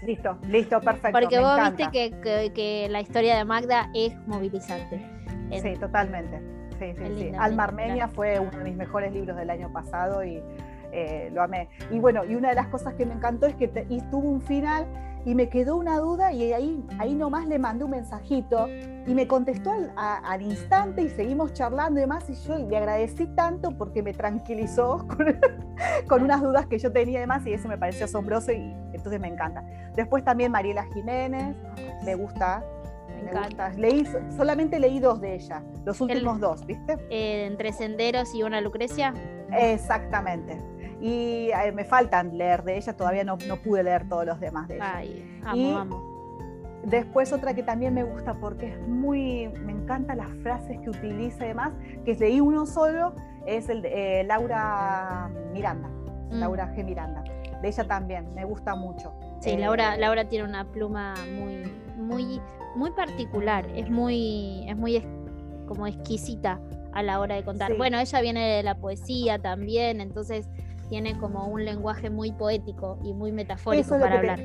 [0.06, 1.18] listo, listo, perfecto.
[1.18, 5.04] Porque vos viste que, que, la historia de Magda es movilizante.
[5.60, 6.40] Sí, totalmente.
[6.82, 7.32] Sí, sí, sí.
[7.38, 10.42] Alma Armenia fue uno de mis mejores libros del año pasado y
[10.90, 11.68] eh, lo amé.
[11.90, 13.68] Y bueno, y una de las cosas que me encantó es que
[14.10, 14.86] tuvo un final
[15.24, 18.66] y me quedó una duda y ahí, ahí nomás le mandé un mensajito
[19.06, 23.70] y me contestó al, instante y seguimos charlando y demás y yo le agradecí tanto
[23.70, 25.06] porque me tranquilizó
[26.08, 29.20] con, unas dudas que yo tenía y demás y eso me pareció asombroso y entonces
[29.20, 29.64] me encanta.
[29.94, 31.56] Después también Mariela Jiménez,
[32.04, 32.64] me gusta.
[33.24, 33.70] Me, encanta.
[33.70, 34.04] Leí,
[34.36, 36.96] solamente leí dos de ella, los últimos dos, ¿viste?
[37.10, 39.14] Eh, entre Senderos y una Lucrecia.
[39.50, 40.58] Exactamente
[41.02, 44.68] y eh, me faltan leer de ella, todavía no, no, pude leer todos los demás
[44.68, 44.92] de ella.
[44.94, 46.12] Ay, amo,
[46.84, 51.44] Después otra que también me gusta porque es muy, me encantan las frases que utiliza
[51.44, 51.72] y demás,
[52.04, 53.14] que leí uno solo,
[53.46, 56.38] es el de eh, Laura Miranda, mm.
[56.38, 56.84] Laura G.
[56.84, 57.22] Miranda.
[57.60, 59.12] De ella también, me gusta mucho.
[59.40, 62.40] Sí, Laura, Laura tiene una pluma muy, muy,
[62.74, 65.02] muy particular, es muy, es muy
[65.66, 66.60] como exquisita
[66.92, 67.76] a la hora de contar.
[67.76, 70.48] Bueno, ella viene de la poesía también, entonces
[70.88, 74.40] tiene como un lenguaje muy poético y muy metafórico para hablar.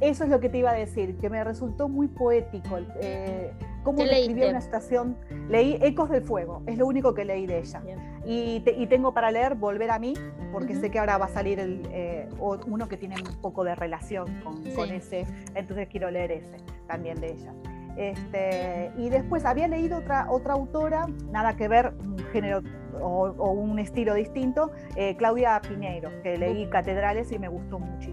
[0.00, 2.78] eso es lo que te iba a decir, que me resultó muy poético.
[3.00, 3.52] Eh,
[3.82, 5.16] cómo describió una estación.
[5.48, 7.82] Leí Ecos del Fuego, es lo único que leí de ella.
[8.24, 10.14] Y, tengo para leer Volver a mí,
[10.52, 13.74] porque sé que ahora va a salir el, eh, uno que tiene un poco de
[13.74, 16.56] relación con, con, ese, entonces quiero leer ese
[16.86, 17.52] también de ella.
[17.96, 22.62] Este, y después había leído otra, otra autora, nada que ver, un género
[23.00, 28.11] o, un estilo distinto, eh, Claudia Piñeiro, que leí Catedrales y me gustó muchísimo.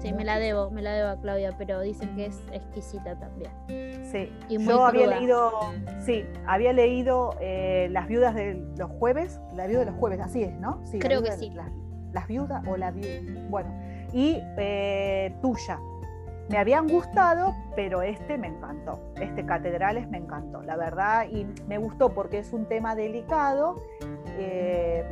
[0.00, 3.50] Sí, me la debo, me la debo a Claudia, pero dicen que es exquisita también.
[4.10, 5.52] Sí, yo había leído,
[6.00, 10.42] sí, había leído eh, Las viudas de los jueves, La viuda de los jueves, así
[10.42, 10.80] es, ¿no?
[10.86, 11.50] Sí, Creo que sí.
[12.12, 13.72] Las, viudas o la viuda, bueno,
[14.12, 15.78] y eh, Tuya,
[16.48, 18.98] me habían gustado, pero este me encantó.
[19.20, 23.76] Este Catedrales me encantó, la verdad, y me gustó porque es un tema delicado.
[24.38, 25.04] Eh,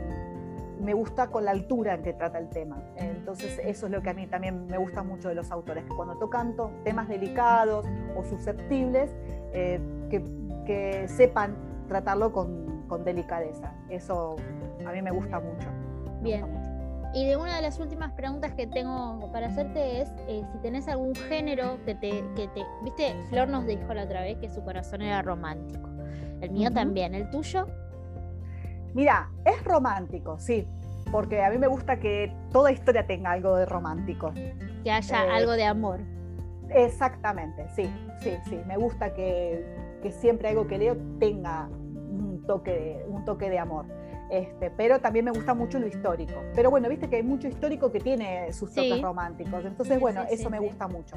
[0.80, 2.82] me gusta con la altura en que trata el tema.
[2.96, 5.94] Entonces, eso es lo que a mí también me gusta mucho de los autores, que
[5.94, 7.86] cuando tocan temas delicados
[8.16, 9.10] o susceptibles,
[9.52, 9.80] eh,
[10.10, 11.56] que, sepan
[11.88, 12.68] tratarlo con,
[13.04, 13.72] delicadeza.
[13.88, 14.36] Eso
[14.86, 15.68] a mí me gusta mucho.
[16.22, 16.44] Bien.
[17.14, 20.88] Y de una de las últimas preguntas que tengo para hacerte es eh, si tenés
[20.88, 22.64] algún género que te, que te...
[22.82, 25.88] Viste, Flor nos dijo la otra vez que su corazón era romántico.
[26.40, 27.66] El mío también, ¿el tuyo?
[28.94, 30.66] Mira, es romántico, sí,
[31.10, 34.32] porque a mí me gusta que toda historia tenga algo de romántico.
[34.84, 36.00] Que haya eh, algo de amor.
[36.70, 37.90] Exactamente, sí,
[38.20, 38.60] sí, sí.
[38.66, 39.64] Me gusta que,
[40.02, 43.86] que siempre algo que leo tenga un toque un toque de amor.
[44.30, 46.34] Este, pero también me gusta mucho lo histórico.
[46.54, 49.64] Pero bueno, viste que hay mucho histórico que tiene sus toques románticos.
[49.64, 51.16] Entonces, bueno, eso me gusta mucho.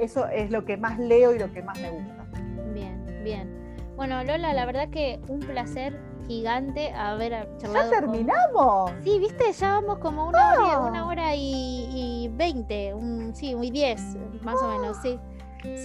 [0.00, 2.24] eso es lo que más leo y lo que más me gusta.
[2.72, 3.62] Bien, bien.
[3.96, 7.90] Bueno, Lola, la verdad que un placer gigante haber charlado.
[7.90, 8.92] ¡Ya terminamos!
[9.02, 14.00] Sí, viste, ya vamos como una hora, una hora y, veinte, un, sí, muy diez,
[14.42, 15.18] más o menos, sí.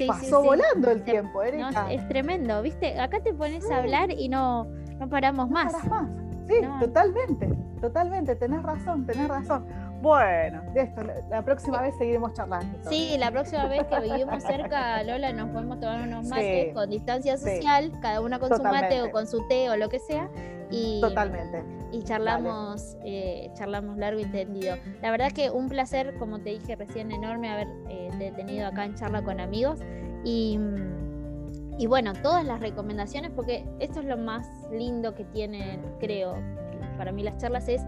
[0.07, 1.91] Pasó volando el tiempo, Erika.
[1.91, 4.65] es tremendo, viste, acá te pones a hablar y no,
[4.99, 5.73] no paramos más.
[5.87, 6.09] más.
[6.47, 7.49] Sí, totalmente,
[7.81, 9.65] totalmente, tenés razón, tenés razón.
[10.01, 12.77] Bueno, de esto, la próxima vez seguiremos charlando.
[12.89, 17.37] Sí, la próxima vez que vivimos cerca, Lola, nos podemos tomar unos mates con distancia
[17.37, 20.29] social, cada una con su mate o con su té o lo que sea.
[20.69, 21.63] Y, Totalmente.
[21.91, 24.75] y charlamos, eh, charlamos largo y tendido.
[25.01, 28.95] La verdad que un placer, como te dije recién, enorme haber eh, tenido acá en
[28.95, 29.79] charla con amigos.
[30.25, 30.59] Y,
[31.77, 36.35] y, bueno, todas las recomendaciones, porque esto es lo más lindo que tienen, creo,
[36.97, 37.81] para mí las charlas, es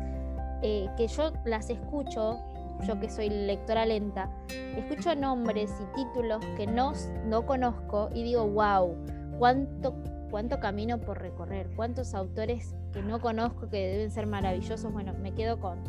[0.61, 2.39] eh, que yo las escucho,
[2.85, 4.29] yo que soy lectora lenta,
[4.77, 6.93] escucho nombres y títulos que no,
[7.25, 8.95] no conozco y digo, wow,
[9.37, 9.93] cuánto
[10.29, 14.91] cuánto camino por recorrer, cuántos autores que no conozco que deben ser maravillosos.
[14.91, 15.79] Bueno, me quedo con,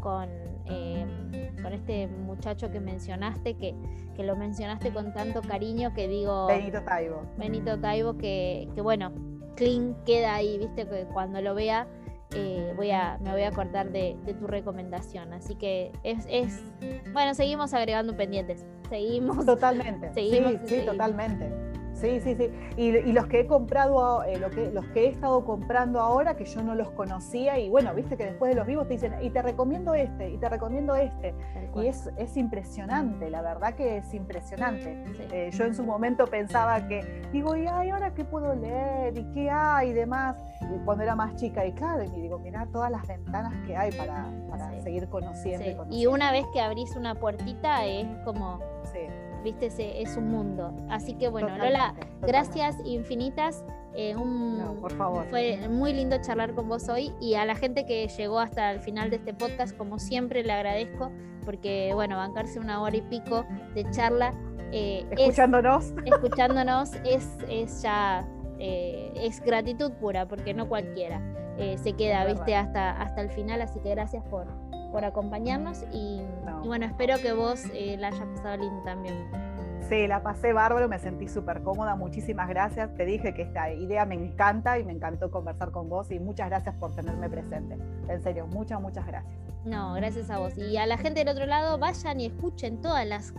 [0.00, 0.28] con,
[0.66, 1.06] eh,
[1.62, 3.74] con este muchacho que mencionaste, que,
[4.16, 6.46] que, lo mencionaste con tanto cariño que digo...
[6.46, 7.22] Benito Taibo.
[7.36, 9.12] Benito Taibo, que, que bueno,
[9.56, 11.86] Clean queda ahí, viste, que cuando lo vea...
[12.34, 15.32] Eh, voy a, me voy a acordar de, de, tu recomendación.
[15.32, 16.62] Así que es, es,
[17.12, 18.64] bueno, seguimos agregando pendientes.
[18.88, 19.44] Seguimos.
[19.44, 20.12] Totalmente.
[20.14, 21.71] Seguimos, sí, sí, totalmente.
[22.02, 22.50] Sí, sí, sí.
[22.76, 26.44] Y, los que he comprado, eh, lo que, los que he estado comprando ahora, que
[26.44, 29.30] yo no los conocía, y bueno, viste que después de los vivos te dicen, y
[29.30, 31.32] te recomiendo este, y te recomiendo este.
[31.76, 35.04] Y es, es, impresionante, la verdad que es impresionante.
[35.30, 39.24] Eh, yo en su momento pensaba que, digo, y ay, ahora qué puedo leer, y
[39.32, 40.36] qué hay, y demás.
[40.60, 43.92] Y cuando era más chica, y claro, y digo, mira todas las ventanas que hay
[43.92, 45.96] para, para seguir conociendo, y conociendo.
[45.96, 48.71] Y una vez que abrís una puertita, es como
[49.42, 49.66] viste,
[50.02, 50.74] es un mundo.
[50.88, 53.64] Así que bueno, Lola, gracias infinitas.
[53.94, 55.26] Eh, un, por favor.
[55.28, 58.80] Fue muy lindo charlar con vos hoy y a la gente que llegó hasta el
[58.80, 61.10] final de este podcast, como siempre, le agradezco
[61.44, 63.44] porque, bueno, bancarse una hora y pico
[63.74, 64.32] de charla.
[64.72, 65.92] Eh, escuchándonos.
[66.06, 68.26] escuchándonos es, es ya,
[68.58, 71.20] eh, es gratitud pura, porque no cualquiera
[71.76, 73.62] se queda, viste, hasta, hasta el final.
[73.62, 74.46] Así que gracias por,
[74.92, 76.20] por acompañarnos y,
[76.64, 79.26] bueno, espero que vos eh, la hayas pasado lindo también.
[79.88, 82.94] Sí, la pasé bárbaro, me sentí súper cómoda, muchísimas gracias.
[82.94, 86.48] Te dije que esta idea me encanta y me encantó conversar con vos y muchas
[86.48, 87.76] gracias por tenerme presente.
[88.08, 89.34] En serio, muchas, muchas gracias.
[89.64, 90.56] No, gracias a vos.
[90.56, 93.34] Y a la gente del otro lado, vayan y escuchen todas las,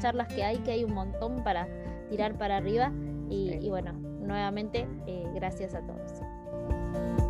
[0.00, 1.68] charlas que hay, que hay un montón para
[2.08, 2.92] tirar para arriba.
[3.28, 7.29] Y, bueno, nuevamente, eh, gracias a todos.